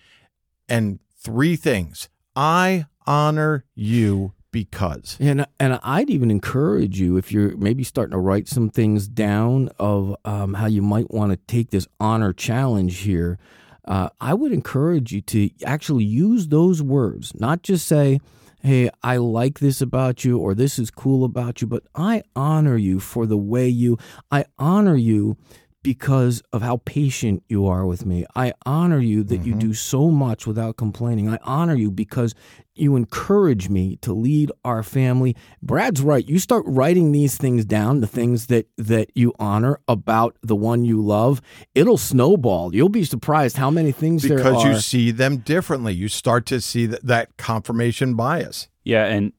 and 0.68 0.98
three 1.16 1.54
things, 1.54 2.08
I 2.34 2.86
honor 3.06 3.64
you 3.76 4.32
because. 4.54 5.16
And 5.18 5.44
and 5.58 5.80
I'd 5.82 6.08
even 6.08 6.30
encourage 6.30 7.00
you 7.00 7.16
if 7.16 7.32
you're 7.32 7.56
maybe 7.56 7.82
starting 7.82 8.12
to 8.12 8.18
write 8.18 8.46
some 8.46 8.70
things 8.70 9.08
down 9.08 9.68
of 9.80 10.14
um, 10.24 10.54
how 10.54 10.66
you 10.66 10.80
might 10.80 11.10
want 11.10 11.32
to 11.32 11.36
take 11.36 11.70
this 11.70 11.88
honor 11.98 12.32
challenge 12.32 12.98
here. 12.98 13.36
Uh, 13.84 14.10
I 14.20 14.32
would 14.32 14.52
encourage 14.52 15.12
you 15.12 15.20
to 15.22 15.50
actually 15.66 16.04
use 16.04 16.48
those 16.48 16.80
words, 16.80 17.34
not 17.34 17.62
just 17.62 17.86
say, 17.86 18.20
"Hey, 18.62 18.90
I 19.02 19.16
like 19.16 19.58
this 19.58 19.80
about 19.82 20.24
you" 20.24 20.38
or 20.38 20.54
"This 20.54 20.78
is 20.78 20.88
cool 20.88 21.24
about 21.24 21.60
you," 21.60 21.66
but 21.66 21.82
I 21.96 22.22
honor 22.36 22.76
you 22.76 23.00
for 23.00 23.26
the 23.26 23.36
way 23.36 23.68
you. 23.68 23.98
I 24.30 24.44
honor 24.56 24.96
you 24.96 25.36
because 25.82 26.42
of 26.52 26.62
how 26.62 26.80
patient 26.86 27.42
you 27.48 27.66
are 27.66 27.84
with 27.84 28.06
me. 28.06 28.24
I 28.34 28.54
honor 28.64 29.00
you 29.00 29.22
that 29.24 29.44
you 29.44 29.54
do 29.54 29.74
so 29.74 30.10
much 30.10 30.46
without 30.46 30.76
complaining. 30.76 31.28
I 31.28 31.38
honor 31.42 31.74
you 31.74 31.90
because 31.90 32.34
you 32.76 32.96
encourage 32.96 33.68
me 33.68 33.96
to 33.96 34.12
lead 34.12 34.50
our 34.64 34.82
family. 34.82 35.36
Brad's 35.62 36.00
right. 36.02 36.26
You 36.28 36.38
start 36.38 36.64
writing 36.66 37.12
these 37.12 37.36
things 37.36 37.64
down, 37.64 38.00
the 38.00 38.06
things 38.06 38.46
that 38.46 38.68
that 38.76 39.10
you 39.14 39.32
honor 39.38 39.78
about 39.88 40.36
the 40.42 40.56
one 40.56 40.84
you 40.84 41.00
love, 41.00 41.40
it'll 41.74 41.98
snowball. 41.98 42.74
You'll 42.74 42.88
be 42.88 43.04
surprised 43.04 43.56
how 43.56 43.70
many 43.70 43.92
things 43.92 44.22
there 44.22 44.38
because 44.38 44.64
you 44.64 44.76
see 44.80 45.10
them 45.10 45.38
differently. 45.38 45.94
You 45.94 46.08
start 46.08 46.46
to 46.46 46.60
see 46.60 46.86
that, 46.86 47.04
that 47.04 47.36
confirmation 47.36 48.14
bias. 48.14 48.68
Yeah, 48.82 49.06
and 49.06 49.32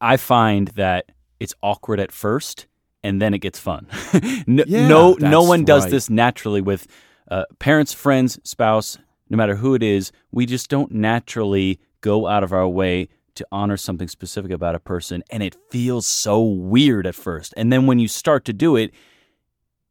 I 0.00 0.16
find 0.16 0.68
that 0.68 1.10
it's 1.40 1.54
awkward 1.62 2.00
at 2.00 2.12
first, 2.12 2.66
and 3.02 3.20
then 3.20 3.34
it 3.34 3.38
gets 3.38 3.58
fun. 3.58 3.86
no, 4.46 4.64
Yeah, 4.66 4.88
no, 4.88 5.14
no 5.14 5.42
one 5.42 5.64
does 5.64 5.84
right. 5.84 5.90
this 5.90 6.08
naturally 6.08 6.60
with 6.60 6.86
uh, 7.30 7.44
parents, 7.58 7.92
friends, 7.92 8.38
spouse. 8.44 8.98
No 9.30 9.36
matter 9.38 9.56
who 9.56 9.74
it 9.74 9.82
is, 9.82 10.12
we 10.30 10.44
just 10.44 10.68
don't 10.68 10.92
naturally 10.92 11.80
go 12.04 12.26
out 12.26 12.44
of 12.44 12.52
our 12.52 12.68
way 12.68 13.08
to 13.34 13.46
honor 13.50 13.76
something 13.78 14.08
specific 14.08 14.50
about 14.52 14.74
a 14.74 14.78
person, 14.78 15.24
and 15.30 15.42
it 15.42 15.56
feels 15.70 16.06
so 16.06 16.42
weird 16.42 17.06
at 17.06 17.14
first. 17.14 17.54
And 17.56 17.72
then 17.72 17.86
when 17.86 17.98
you 17.98 18.06
start 18.08 18.44
to 18.44 18.52
do 18.52 18.76
it, 18.76 18.92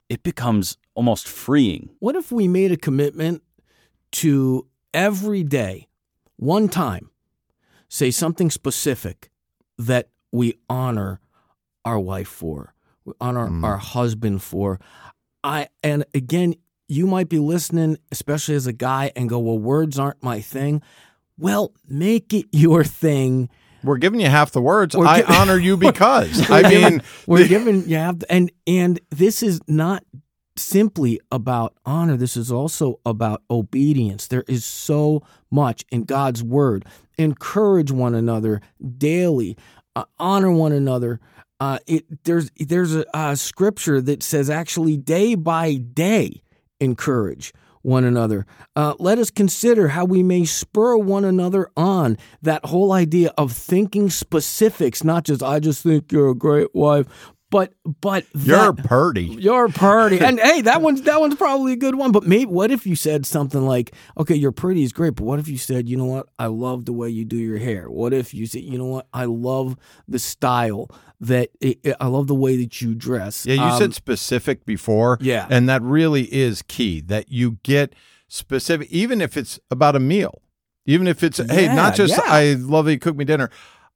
it 0.09 0.21
becomes 0.21 0.77
almost 0.93 1.27
freeing. 1.27 1.89
What 1.99 2.15
if 2.15 2.31
we 2.31 2.47
made 2.47 2.71
a 2.71 2.77
commitment 2.77 3.41
to 4.23 4.67
every 4.93 5.43
day, 5.43 5.87
one 6.37 6.69
time, 6.69 7.09
say 7.89 8.11
something 8.11 8.51
specific 8.51 9.29
that 9.77 10.09
we 10.31 10.53
honor 10.69 11.19
our 11.83 11.99
wife 11.99 12.27
for, 12.27 12.73
we 13.05 13.13
honor 13.19 13.47
Mm. 13.49 13.63
our 13.65 13.77
husband 13.77 14.41
for? 14.43 14.79
I 15.43 15.67
and 15.81 16.05
again, 16.13 16.53
you 16.87 17.07
might 17.07 17.27
be 17.27 17.39
listening, 17.39 17.97
especially 18.11 18.55
as 18.55 18.67
a 18.67 18.73
guy, 18.73 19.11
and 19.15 19.27
go, 19.27 19.39
"Well, 19.39 19.57
words 19.57 19.97
aren't 19.99 20.21
my 20.23 20.39
thing." 20.41 20.81
Well, 21.37 21.73
make 21.87 22.33
it 22.33 22.45
your 22.51 22.83
thing. 22.83 23.49
We're 23.83 23.97
giving 23.97 24.19
you 24.19 24.29
half 24.29 24.51
the 24.51 24.61
words. 24.61 24.95
We're 24.95 25.05
I 25.05 25.23
honor 25.23 25.57
you 25.57 25.77
because. 25.89 26.49
I 26.49 26.69
mean, 26.69 27.01
we're 27.27 27.47
giving 27.47 27.87
you 27.87 27.97
have 27.97 28.23
and 28.29 28.51
and 28.65 28.99
this 29.09 29.43
is 29.43 29.59
not 29.67 30.03
simply 30.55 31.19
about 31.31 31.75
honor 31.85 32.15
this 32.15 32.37
is 32.37 32.51
also 32.51 32.99
about 33.05 33.41
obedience 33.49 34.27
there 34.27 34.43
is 34.47 34.63
so 34.63 35.23
much 35.49 35.83
in 35.91 36.03
god's 36.03 36.43
word 36.43 36.85
encourage 37.17 37.91
one 37.91 38.13
another 38.13 38.61
daily 38.97 39.57
uh, 39.95 40.03
honor 40.19 40.51
one 40.51 40.71
another 40.71 41.19
uh, 41.59 41.79
it, 41.87 42.05
there's 42.25 42.51
there's 42.57 42.93
a, 42.93 43.05
a 43.13 43.35
scripture 43.35 44.01
that 44.01 44.21
says 44.21 44.49
actually 44.49 44.97
day 44.97 45.33
by 45.33 45.75
day 45.75 46.41
encourage 46.79 47.53
one 47.83 48.03
another. 48.03 48.45
Uh, 48.75 48.95
let 48.97 49.19
us 49.19 49.29
consider 49.29 49.89
how 49.89 50.05
we 50.05 50.23
may 50.23 50.45
spur 50.45 50.97
one 50.97 51.23
another 51.23 51.69
on. 51.77 52.17
That 52.41 52.65
whole 52.65 52.91
idea 52.91 53.31
of 53.37 53.51
thinking 53.51 54.09
specifics, 54.09 55.03
not 55.03 55.25
just 55.25 55.43
I 55.43 55.59
just 55.59 55.83
think 55.83 56.11
you're 56.11 56.29
a 56.29 56.35
great 56.35 56.73
wife, 56.73 57.05
but 57.53 57.71
but 58.01 58.25
you're 58.33 58.73
that- 58.73 58.83
purdy. 58.85 59.25
your 59.25 59.69
party. 59.69 60.19
And 60.19 60.39
hey, 60.39 60.61
that 60.61 60.81
one's 60.85 61.03
that 61.03 61.19
one's 61.19 61.35
probably 61.35 61.73
a 61.73 61.75
good 61.75 61.93
one. 61.93 62.11
But 62.11 62.23
maybe 62.23 62.47
what 62.47 62.71
if 62.71 62.87
you 62.87 62.95
said 62.95 63.27
something 63.27 63.61
like, 63.61 63.93
"Okay, 64.17 64.33
you're 64.33 64.51
pretty 64.51 64.81
is 64.83 64.91
great," 64.91 65.11
but 65.15 65.23
what 65.23 65.37
if 65.37 65.47
you 65.47 65.59
said, 65.59 65.87
"You 65.87 65.95
know 65.97 66.05
what? 66.05 66.27
I 66.39 66.47
love 66.47 66.85
the 66.85 66.93
way 66.93 67.09
you 67.09 67.25
do 67.25 67.37
your 67.37 67.59
hair." 67.59 67.91
What 67.91 68.11
if 68.11 68.33
you 68.33 68.47
said, 68.47 68.63
"You 68.63 68.79
know 68.79 68.85
what? 68.87 69.07
I 69.13 69.25
love 69.25 69.77
the 70.07 70.17
style 70.17 70.89
that 71.19 71.49
I 72.01 72.07
love 72.07 72.25
the 72.25 72.33
way 72.35 72.57
that 72.57 72.81
you 72.81 72.95
dress." 72.95 73.45
Yeah, 73.45 73.53
you 73.55 73.61
Um, 73.61 73.77
said 73.79 73.93
specific 73.93 74.65
before. 74.65 75.19
Yeah. 75.21 75.45
And 75.47 75.69
that 75.69 75.83
really 75.83 76.23
is 76.33 76.63
key 76.63 77.01
that 77.01 77.31
you 77.31 77.59
get 77.61 77.93
specific, 78.27 78.89
even 78.91 79.21
if 79.21 79.37
it's 79.37 79.59
about 79.69 79.95
a 79.95 79.99
meal. 79.99 80.41
Even 80.87 81.07
if 81.07 81.23
it's, 81.23 81.37
hey, 81.37 81.67
not 81.73 81.95
just, 81.95 82.17
yeah. 82.17 82.23
I 82.25 82.55
love 82.59 82.85
that 82.85 82.91
you 82.91 82.99
cook 82.99 83.15
me 83.15 83.23
dinner. 83.23 83.49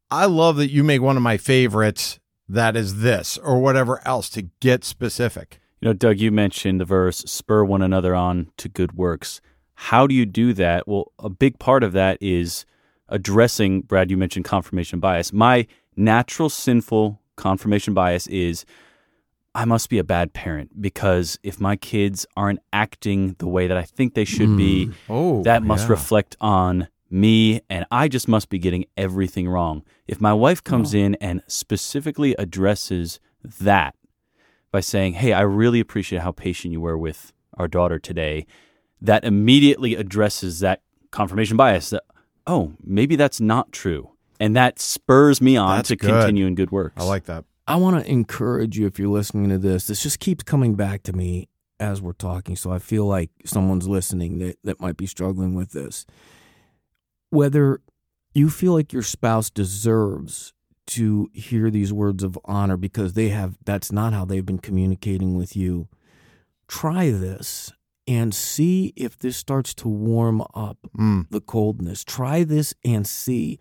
I 0.10 0.24
love 0.26 0.56
that 0.56 0.72
you 0.72 0.86
make 0.86 1.02
one 1.02 1.18
of 1.18 1.24
my 1.24 1.36
favorites 1.36 2.18
that 2.50 2.76
is 2.76 3.02
this 3.02 3.38
or 3.38 3.60
whatever 3.60 4.06
else 4.06 4.30
to 4.32 4.44
get 4.60 4.84
specific. 4.84 5.60
You 5.82 5.90
know, 5.90 5.94
Doug, 5.94 6.20
you 6.20 6.32
mentioned 6.32 6.80
the 6.80 6.86
verse, 6.86 7.20
spur 7.20 7.64
one 7.64 7.82
another 7.82 8.16
on 8.16 8.52
to 8.58 8.70
good 8.70 8.94
works. 8.94 9.42
How 9.76 10.08
do 10.08 10.16
you 10.16 10.26
do 10.26 10.54
that? 10.54 10.88
Well, 10.88 11.12
a 11.20 11.30
big 11.30 11.60
part 11.60 11.84
of 11.84 11.94
that 11.94 12.18
is 12.20 12.66
addressing, 13.10 13.82
Brad, 13.82 14.10
you 14.10 14.18
mentioned 14.18 14.46
confirmation 14.46 15.00
bias. 15.00 15.32
My 15.32 15.68
natural 15.96 16.50
sinful 16.50 17.22
confirmation 17.36 17.94
bias 17.94 18.26
is 18.28 18.66
I 19.54 19.66
must 19.66 19.90
be 19.90 19.98
a 19.98 20.04
bad 20.04 20.34
parent 20.34 20.82
because 20.82 21.40
if 21.44 21.60
my 21.60 21.76
kids 21.76 22.26
aren't 22.36 22.60
acting 22.74 23.36
the 23.40 23.48
way 23.48 23.68
that 23.68 23.78
I 23.78 23.84
think 23.84 24.14
they 24.14 24.26
should 24.26 24.56
be, 24.58 24.88
mm. 24.88 24.94
Oh, 25.10 25.44
that 25.44 25.64
must 25.64 25.86
yeah. 25.86 25.92
reflect 25.92 26.36
on 26.40 26.88
me 27.10 27.62
and 27.70 27.86
I 27.92 28.08
just 28.08 28.28
must 28.28 28.50
be 28.50 28.60
getting 28.60 28.86
everything 28.96 29.48
wrong. 29.48 29.84
If 30.08 30.20
my 30.22 30.34
wife 30.34 30.64
comes 30.64 30.94
in 30.94 31.16
and 31.16 31.42
specifically 31.48 32.36
addresses 32.38 33.20
that 33.44 33.96
by 34.72 34.80
saying, 34.82 35.14
Hey, 35.14 35.34
I 35.34 35.42
really 35.42 35.80
appreciate 35.80 36.22
how 36.22 36.32
patient 36.32 36.72
you 36.74 36.82
were 36.82 36.98
with 36.98 37.34
our 37.58 37.68
daughter 37.68 38.00
today, 38.00 38.46
that 39.02 39.24
immediately 39.24 39.96
addresses 39.96 40.60
that 40.60 40.82
confirmation 41.12 41.58
bias 41.58 41.90
that, 41.92 42.04
oh, 42.46 42.74
maybe 42.84 43.16
that's 43.16 43.40
not 43.40 43.72
true. 43.72 44.12
And 44.40 44.56
that 44.56 44.80
spurs 44.80 45.42
me 45.42 45.58
on 45.58 45.78
That's 45.78 45.90
to 45.90 45.96
good. 45.96 46.10
continue 46.10 46.46
in 46.46 46.56
good 46.56 46.72
works. 46.72 47.02
I 47.02 47.06
like 47.06 47.26
that. 47.26 47.46
I 47.68 47.76
want 47.76 48.04
to 48.04 48.10
encourage 48.10 48.78
you 48.78 48.86
if 48.86 49.00
you're 49.00 49.10
listening 49.10 49.50
to 49.50 49.58
this. 49.58 49.88
This 49.88 50.04
just 50.04 50.20
keeps 50.20 50.44
coming 50.44 50.76
back 50.76 51.04
to 51.04 51.14
me 51.14 51.50
as 51.80 52.02
we're 52.02 52.14
talking. 52.14 52.56
So 52.56 52.72
I 52.72 52.80
feel 52.80 53.06
like 53.06 53.30
someone's 53.46 53.88
listening 53.88 54.40
that, 54.40 54.58
that 54.64 54.80
might 54.80 54.96
be 54.96 55.06
struggling 55.06 55.56
with 55.56 55.72
this. 55.72 56.06
Whether 57.30 57.82
you 58.34 58.50
feel 58.50 58.74
like 58.74 58.94
your 58.94 59.04
spouse 59.04 59.50
deserves 59.50 60.54
to 60.88 61.30
hear 61.34 61.70
these 61.70 61.92
words 61.92 62.24
of 62.24 62.38
honor 62.46 62.78
because 62.78 63.14
they 63.14 63.30
have 63.30 63.58
that's 63.66 63.92
not 63.92 64.14
how 64.14 64.24
they've 64.26 64.46
been 64.46 64.60
communicating 64.60 65.36
with 65.36 65.56
you. 65.56 65.88
Try 66.68 67.12
this 67.12 67.74
and 68.08 68.34
see 68.34 68.94
if 68.96 69.18
this 69.18 69.36
starts 69.36 69.74
to 69.76 69.90
warm 69.90 70.42
up 70.54 70.78
Mm. 70.98 71.28
the 71.30 71.42
coldness. 71.42 72.06
Try 72.06 72.44
this 72.46 72.74
and 72.86 73.06
see 73.06 73.60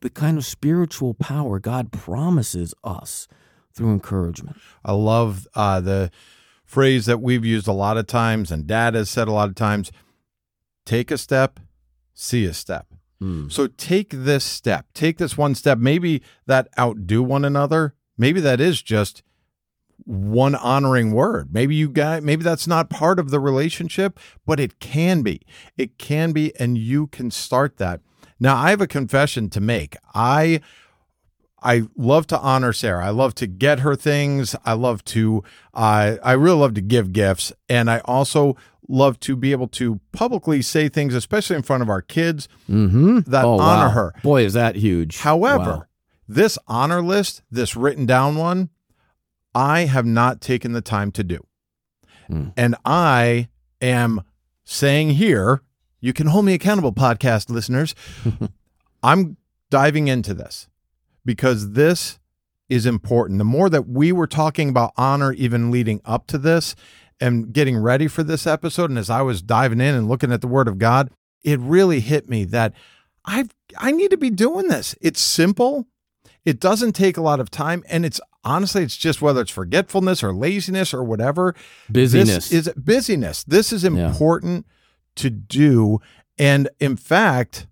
the 0.00 0.10
kind 0.10 0.36
of 0.36 0.44
spiritual 0.44 1.14
power 1.14 1.58
God 1.58 1.92
promises 1.92 2.74
us 2.84 3.26
through 3.72 3.92
encouragement. 3.92 4.58
I 4.84 4.92
love 4.92 5.48
uh, 5.54 5.80
the 5.80 6.10
phrase 6.66 7.06
that 7.06 7.22
we've 7.22 7.44
used 7.44 7.66
a 7.68 7.72
lot 7.72 7.96
of 7.96 8.06
times 8.06 8.50
and 8.50 8.66
dad 8.66 8.94
has 8.94 9.08
said 9.08 9.28
a 9.28 9.32
lot 9.32 9.48
of 9.48 9.54
times 9.54 9.90
take 10.84 11.10
a 11.10 11.16
step, 11.16 11.58
see 12.12 12.44
a 12.44 12.52
step. 12.52 12.86
So 13.48 13.66
take 13.66 14.10
this 14.10 14.44
step, 14.44 14.86
take 14.92 15.18
this 15.18 15.38
one 15.38 15.54
step. 15.54 15.78
Maybe 15.78 16.22
that 16.46 16.68
outdo 16.78 17.22
one 17.22 17.44
another. 17.44 17.94
Maybe 18.18 18.40
that 18.40 18.60
is 18.60 18.82
just 18.82 19.22
one 20.04 20.54
honoring 20.54 21.12
word. 21.12 21.52
Maybe 21.52 21.74
you 21.74 21.88
got 21.88 22.22
maybe 22.22 22.44
that's 22.44 22.66
not 22.66 22.90
part 22.90 23.18
of 23.18 23.30
the 23.30 23.40
relationship, 23.40 24.18
but 24.44 24.60
it 24.60 24.78
can 24.80 25.22
be. 25.22 25.42
It 25.76 25.98
can 25.98 26.32
be 26.32 26.54
and 26.60 26.76
you 26.76 27.06
can 27.08 27.30
start 27.30 27.78
that. 27.78 28.00
Now, 28.38 28.56
I 28.56 28.70
have 28.70 28.80
a 28.80 28.86
confession 28.86 29.48
to 29.50 29.60
make. 29.60 29.96
I 30.14 30.60
I 31.62 31.84
love 31.96 32.26
to 32.28 32.38
honor 32.38 32.72
Sarah. 32.72 33.06
I 33.06 33.10
love 33.10 33.34
to 33.36 33.46
get 33.46 33.80
her 33.80 33.96
things. 33.96 34.54
I 34.64 34.74
love 34.74 35.02
to 35.06 35.42
uh, 35.74 36.16
I 36.22 36.32
really 36.32 36.58
love 36.58 36.74
to 36.74 36.82
give 36.82 37.12
gifts 37.12 37.52
and 37.68 37.90
I 37.90 38.00
also 38.04 38.56
love 38.88 39.18
to 39.20 39.36
be 39.36 39.52
able 39.52 39.68
to 39.68 40.00
publicly 40.12 40.62
say 40.62 40.88
things 40.88 41.14
especially 41.14 41.56
in 41.56 41.62
front 41.62 41.82
of 41.82 41.88
our 41.88 42.02
kids 42.02 42.48
Mm-hmm. 42.68 43.20
that 43.30 43.44
honor 43.44 43.88
her. 43.90 44.14
Boy, 44.22 44.44
is 44.44 44.52
that 44.54 44.76
huge. 44.76 45.18
However, 45.18 45.70
Wow. 45.70 45.84
this 46.28 46.58
honor 46.66 47.02
list, 47.02 47.42
this 47.50 47.76
written 47.76 48.06
down 48.06 48.36
one, 48.36 48.70
I 49.54 49.86
have 49.86 50.04
not 50.06 50.40
taken 50.40 50.72
the 50.72 50.80
time 50.80 51.10
to 51.12 51.24
do. 51.24 51.46
Hmm. 52.26 52.48
And 52.56 52.74
I 52.84 53.48
am 53.80 54.22
saying 54.64 55.10
here, 55.10 55.62
you 56.00 56.12
can 56.12 56.26
hold 56.28 56.44
me 56.44 56.54
accountable, 56.54 56.92
podcast 56.92 57.48
listeners. 57.50 57.94
I'm 59.02 59.36
diving 59.70 60.08
into 60.08 60.34
this 60.34 60.68
because 61.24 61.72
this 61.72 62.18
is 62.68 62.84
important. 62.86 63.38
The 63.38 63.44
more 63.44 63.70
that 63.70 63.88
we 63.88 64.12
were 64.12 64.26
talking 64.26 64.68
about 64.68 64.92
honor, 64.96 65.32
even 65.32 65.70
leading 65.70 66.00
up 66.04 66.26
to 66.28 66.38
this 66.38 66.74
and 67.20 67.52
getting 67.52 67.78
ready 67.78 68.08
for 68.08 68.22
this 68.22 68.46
episode, 68.46 68.90
and 68.90 68.98
as 68.98 69.10
I 69.10 69.22
was 69.22 69.42
diving 69.42 69.80
in 69.80 69.94
and 69.94 70.08
looking 70.08 70.32
at 70.32 70.40
the 70.40 70.48
Word 70.48 70.68
of 70.68 70.78
God, 70.78 71.10
it 71.42 71.58
really 71.60 72.00
hit 72.00 72.28
me 72.28 72.44
that 72.44 72.72
I've 73.24 73.50
I 73.78 73.90
need 73.90 74.10
to 74.10 74.16
be 74.16 74.30
doing 74.30 74.68
this. 74.68 74.94
It's 75.00 75.20
simple. 75.20 75.86
It 76.44 76.60
doesn't 76.60 76.92
take 76.92 77.16
a 77.16 77.22
lot 77.22 77.40
of 77.40 77.50
time, 77.50 77.82
and 77.88 78.06
it's 78.06 78.20
honestly, 78.44 78.82
it's 78.82 78.96
just 78.96 79.20
whether 79.20 79.40
it's 79.40 79.50
forgetfulness 79.50 80.22
or 80.22 80.32
laziness 80.32 80.94
or 80.94 81.02
whatever. 81.02 81.54
Busyness. 81.90 82.50
This 82.50 82.52
is 82.52 82.72
busyness. 82.76 83.44
This 83.44 83.72
is 83.72 83.84
important 83.84 84.66
to 85.16 85.30
do, 85.30 86.00
and 86.38 86.68
in 86.78 86.96
fact, 86.96 87.66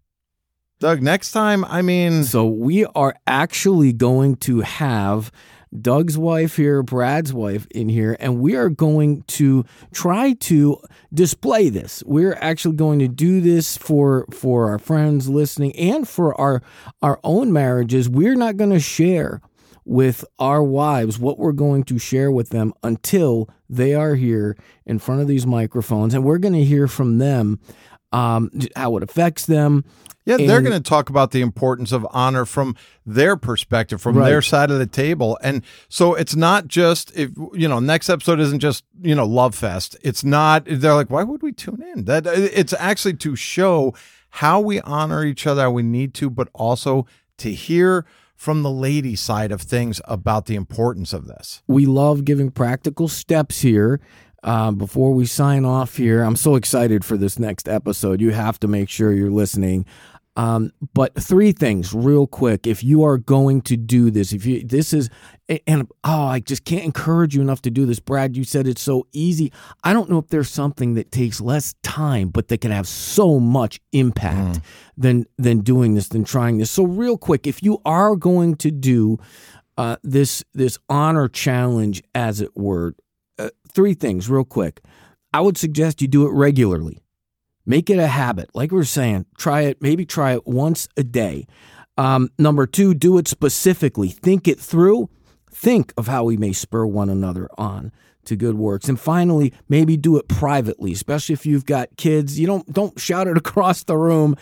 Doug, 0.81 1.03
next 1.03 1.33
time, 1.33 1.65
I 1.67 1.83
mean, 1.83 2.25
So 2.25 2.47
we 2.47 2.85
are 2.85 3.15
actually 3.27 3.93
going 3.93 4.37
to 4.37 4.61
have 4.61 5.31
Doug's 5.81 6.17
wife 6.17 6.57
here, 6.57 6.83
Brad's 6.83 7.33
wife 7.33 7.67
in 7.71 7.89
here, 7.89 8.17
and 8.21 8.41
we 8.41 8.55
are 8.55 8.69
going 8.69 9.23
to 9.23 9.65
try 9.93 10.35
to 10.35 10.81
display 11.13 11.69
this. 11.69 12.03
We're 12.07 12.39
actually 12.41 12.77
going 12.77 13.01
to 13.01 13.09
do 13.09 13.41
this 13.41 13.77
for 13.77 14.27
for 14.31 14.69
our 14.69 14.79
friends 14.79 15.29
listening 15.29 15.75
and 15.77 16.09
for 16.09 16.39
our 16.41 16.63
our 17.03 17.19
own 17.25 17.53
marriages. 17.53 18.09
We're 18.09 18.37
not 18.37 18.57
going 18.57 18.71
to 18.71 18.81
share 18.81 19.41
with 19.85 20.25
our 20.39 20.63
wives 20.63 21.19
what 21.19 21.39
we're 21.39 21.53
going 21.53 21.85
to 21.85 21.99
share 21.99 22.31
with 22.31 22.49
them 22.49 22.73
until 22.83 23.51
they 23.69 23.95
are 23.95 24.15
here 24.15 24.57
in 24.87 24.99
front 24.99 25.21
of 25.21 25.29
these 25.29 25.47
microphones, 25.47 26.15
and 26.15 26.25
we're 26.25 26.39
going 26.39 26.55
to 26.55 26.65
hear 26.65 26.87
from 26.87 27.19
them 27.19 27.59
um, 28.15 28.51
how 28.77 28.97
it 28.97 29.03
affects 29.03 29.47
them. 29.47 29.85
Yeah, 30.27 30.39
they're 30.39 30.63
going 30.63 30.73
to 30.73 30.81
talk 30.81 31.11
about 31.11 31.33
the 31.33 31.43
importance 31.43 31.93
of 31.93 32.07
honor 32.11 32.47
from 32.47 32.77
their 33.05 33.37
perspective, 33.37 34.01
from 34.01 34.17
Right. 34.17 34.31
their 34.31 34.41
side 34.41 34.71
of 34.71 34.79
the 34.79 34.87
table. 34.87 35.37
And 35.43 35.63
so 35.91 36.15
it's 36.15 36.35
not 36.35 36.67
just 36.67 37.15
if 37.15 37.31
you 37.53 37.69
know, 37.69 37.79
next 37.79 38.09
episode 38.09 38.41
isn't 38.41 38.61
just, 38.61 38.85
you 39.03 39.15
know, 39.15 39.27
love 39.27 39.55
fest. 39.55 39.99
It's 40.03 40.25
not 40.25 40.65
they're 40.67 40.95
like, 40.95 41.11
why 41.11 41.25
would 41.25 41.43
we 41.43 41.53
tune 41.53 41.83
in? 41.95 42.05
That 42.07 42.27
it's 42.27 42.73
actually 42.79 43.15
to 43.19 43.37
show 43.37 43.93
how 44.31 44.61
we 44.61 44.81
honor 44.81 45.25
each 45.27 45.47
other, 45.47 45.61
how 45.63 45.71
we 45.73 45.83
need 45.83 46.15
to, 46.15 46.31
but 46.31 46.49
also 46.55 47.07
to 47.37 47.53
hear 47.53 48.07
from 48.35 48.63
the 48.63 48.71
lady 48.71 49.15
side 49.17 49.53
of 49.53 49.61
things 49.61 50.01
about 50.07 50.47
the 50.47 50.55
importance 50.55 51.13
of 51.13 51.27
this. 51.27 51.63
we 51.69 51.85
love 51.87 52.25
giving 52.25 52.51
practical 52.51 53.09
steps 53.09 53.61
here. 53.61 54.01
Uh, 54.45 54.71
before 54.71 55.15
we 55.15 55.25
sign 55.25 55.65
off 55.65 55.97
here, 55.97 56.23
I'm 56.23 56.37
so 56.37 56.55
excited 56.55 57.03
for 57.03 57.17
this 57.17 57.39
next 57.39 57.67
episode. 57.67 58.21
You 58.21 58.33
have 58.33 58.61
to 58.61 58.69
make 58.69 58.91
sure 58.91 59.11
you're 59.11 59.31
listening. 59.31 59.87
Um, 60.37 60.73
but 60.93 61.15
three 61.15 61.53
things, 61.53 61.95
real 61.95 62.27
quick. 62.27 62.67
If 62.67 62.85
you 62.85 63.05
are 63.05 63.17
going 63.17 63.63
to 63.63 63.77
do 63.77 64.11
this, 64.11 64.33
if 64.33 64.45
you 64.45 64.65
this 64.65 64.93
is, 64.93 65.09
and 65.67 65.89
oh, 66.03 66.25
I 66.27 66.41
just 66.41 66.65
can't 66.65 66.85
encourage 66.85 67.35
you 67.37 67.41
enough 67.41 67.63
to 67.63 67.71
do 67.71 67.87
this, 67.87 68.01
Brad. 68.01 68.37
You 68.37 68.45
said 68.45 68.67
it's 68.67 68.83
so 68.83 69.07
easy. 69.13 69.53
I 69.83 69.93
don't 69.93 70.11
know 70.11 70.19
if 70.19 70.29
there's 70.29 70.51
something 70.51 70.95
that 70.95 71.13
takes 71.13 71.41
less 71.41 71.75
time, 71.83 72.29
but 72.29 72.49
that 72.49 72.61
can 72.61 72.73
have 72.73 72.89
so 72.89 73.39
much 73.39 73.81
impact 73.93 74.61
than 74.99 75.25
than 75.39 75.61
doing 75.61 75.95
this, 75.95 76.09
than 76.09 76.25
trying 76.25 76.59
this. 76.59 76.71
So, 76.71 76.85
real 76.85 77.17
quick, 77.17 77.47
if 77.47 77.63
you 77.63 77.81
are 77.85 78.17
going 78.17 78.57
to 78.57 78.73
do 78.73 79.19
uh, 79.79 79.97
this 80.03 80.45
this 80.53 80.79
honor 80.89 81.29
challenge, 81.29 82.03
as 82.13 82.41
it 82.41 82.57
were, 82.57 82.97
uh, 83.39 83.51
three 83.73 83.95
things 83.95 84.29
real 84.29 84.45
quick. 84.45 84.81
I 85.33 85.41
would 85.41 85.59
suggest 85.59 86.01
you 86.01 86.09
do 86.09 86.27
it 86.27 86.33
regularly. 86.33 87.03
Make 87.67 87.91
it 87.91 87.99
a 87.99 88.07
habit. 88.07 88.51
Like 88.55 88.73
we 88.73 88.81
are 88.81 88.85
saying, 88.85 89.27
try 89.39 89.63
it, 89.63 89.81
maybe 89.81 90.05
try 90.05 90.35
it 90.35 90.47
once 90.47 90.89
a 90.97 91.03
day. 91.03 91.47
Um, 91.97 92.31
number 92.39 92.67
two, 92.67 92.95
do 92.95 93.19
it 93.19 93.29
specifically. 93.29 94.09
Think 94.09 94.47
it 94.47 94.61
through. 94.61 95.09
Think 95.51 95.93
of 95.97 96.09
how 96.09 96.25
we 96.25 96.37
may 96.37 96.53
spur 96.53 96.85
one 96.85 97.09
another 97.09 97.49
on 97.57 97.93
to 98.25 98.37
good 98.37 98.57
works. 98.57 98.89
And 98.89 98.99
finally, 98.99 99.53
maybe 99.69 99.97
do 99.97 100.17
it 100.17 100.29
privately, 100.29 100.93
especially 100.93 101.35
if 101.35 101.47
you've 101.47 101.67
got 101.67 101.97
kids. 101.97 102.39
You 102.39 102.47
don't 102.47 102.71
don't 102.73 102.99
shout 102.99 103.29
it 103.29 103.37
across 103.37 103.85
the 103.85 103.97
room. 103.97 104.37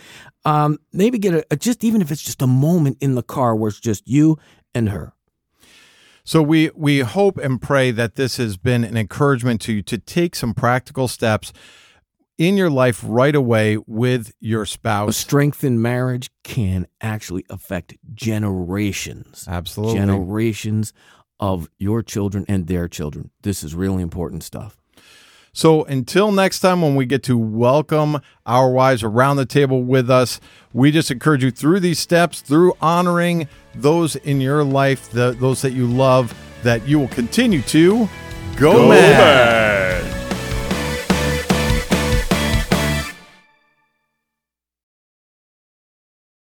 Um, 0.45 0.79
maybe 0.91 1.19
get 1.19 1.33
a, 1.33 1.45
a 1.51 1.55
just 1.55 1.83
even 1.83 2.01
if 2.01 2.11
it's 2.11 2.23
just 2.23 2.41
a 2.41 2.47
moment 2.47 2.97
in 3.01 3.15
the 3.15 3.23
car 3.23 3.55
where 3.55 3.69
it's 3.69 3.79
just 3.79 4.07
you 4.07 4.37
and 4.73 4.89
her. 4.89 5.13
So 6.25 6.41
we 6.41 6.71
we 6.73 6.99
hope 6.99 7.37
and 7.37 7.61
pray 7.61 7.91
that 7.91 8.15
this 8.15 8.37
has 8.37 8.57
been 8.57 8.83
an 8.83 8.95
encouragement 8.95 9.61
to 9.61 9.73
you 9.73 9.81
to 9.83 9.97
take 9.97 10.35
some 10.35 10.53
practical 10.53 11.07
steps 11.07 11.51
in 12.37 12.57
your 12.57 12.69
life 12.69 13.01
right 13.05 13.35
away 13.35 13.77
with 13.85 14.33
your 14.39 14.65
spouse. 14.65 15.09
A 15.09 15.13
strengthened 15.13 15.81
marriage 15.81 16.31
can 16.43 16.87
actually 17.01 17.45
affect 17.49 17.95
generations. 18.13 19.45
Absolutely. 19.47 19.99
Generations 19.99 20.93
of 21.39 21.69
your 21.77 22.01
children 22.01 22.45
and 22.47 22.67
their 22.67 22.87
children. 22.87 23.29
This 23.41 23.63
is 23.63 23.75
really 23.75 24.01
important 24.01 24.43
stuff. 24.43 24.77
So 25.55 25.83
until 25.83 26.31
next 26.31 26.61
time, 26.61 26.81
when 26.81 26.95
we 26.95 27.05
get 27.05 27.21
to 27.23 27.37
welcome 27.37 28.19
our 28.43 28.71
wives 28.71 29.03
around 29.03 29.37
the 29.37 29.45
table 29.45 29.83
with 29.83 30.09
us, 30.09 30.39
we 30.73 30.91
just 30.91 31.11
encourage 31.11 31.43
you 31.43 31.51
through 31.51 31.79
these 31.79 31.99
steps, 31.99 32.41
through 32.41 32.73
honoring 32.81 33.47
those 33.75 34.15
in 34.15 34.41
your 34.41 34.63
life, 34.63 35.11
the, 35.11 35.37
those 35.39 35.61
that 35.61 35.73
you 35.73 35.85
love, 35.85 36.33
that 36.63 36.87
you 36.87 36.97
will 36.97 37.07
continue 37.09 37.61
to 37.61 38.09
go, 38.57 38.89
mad. 38.89 40.12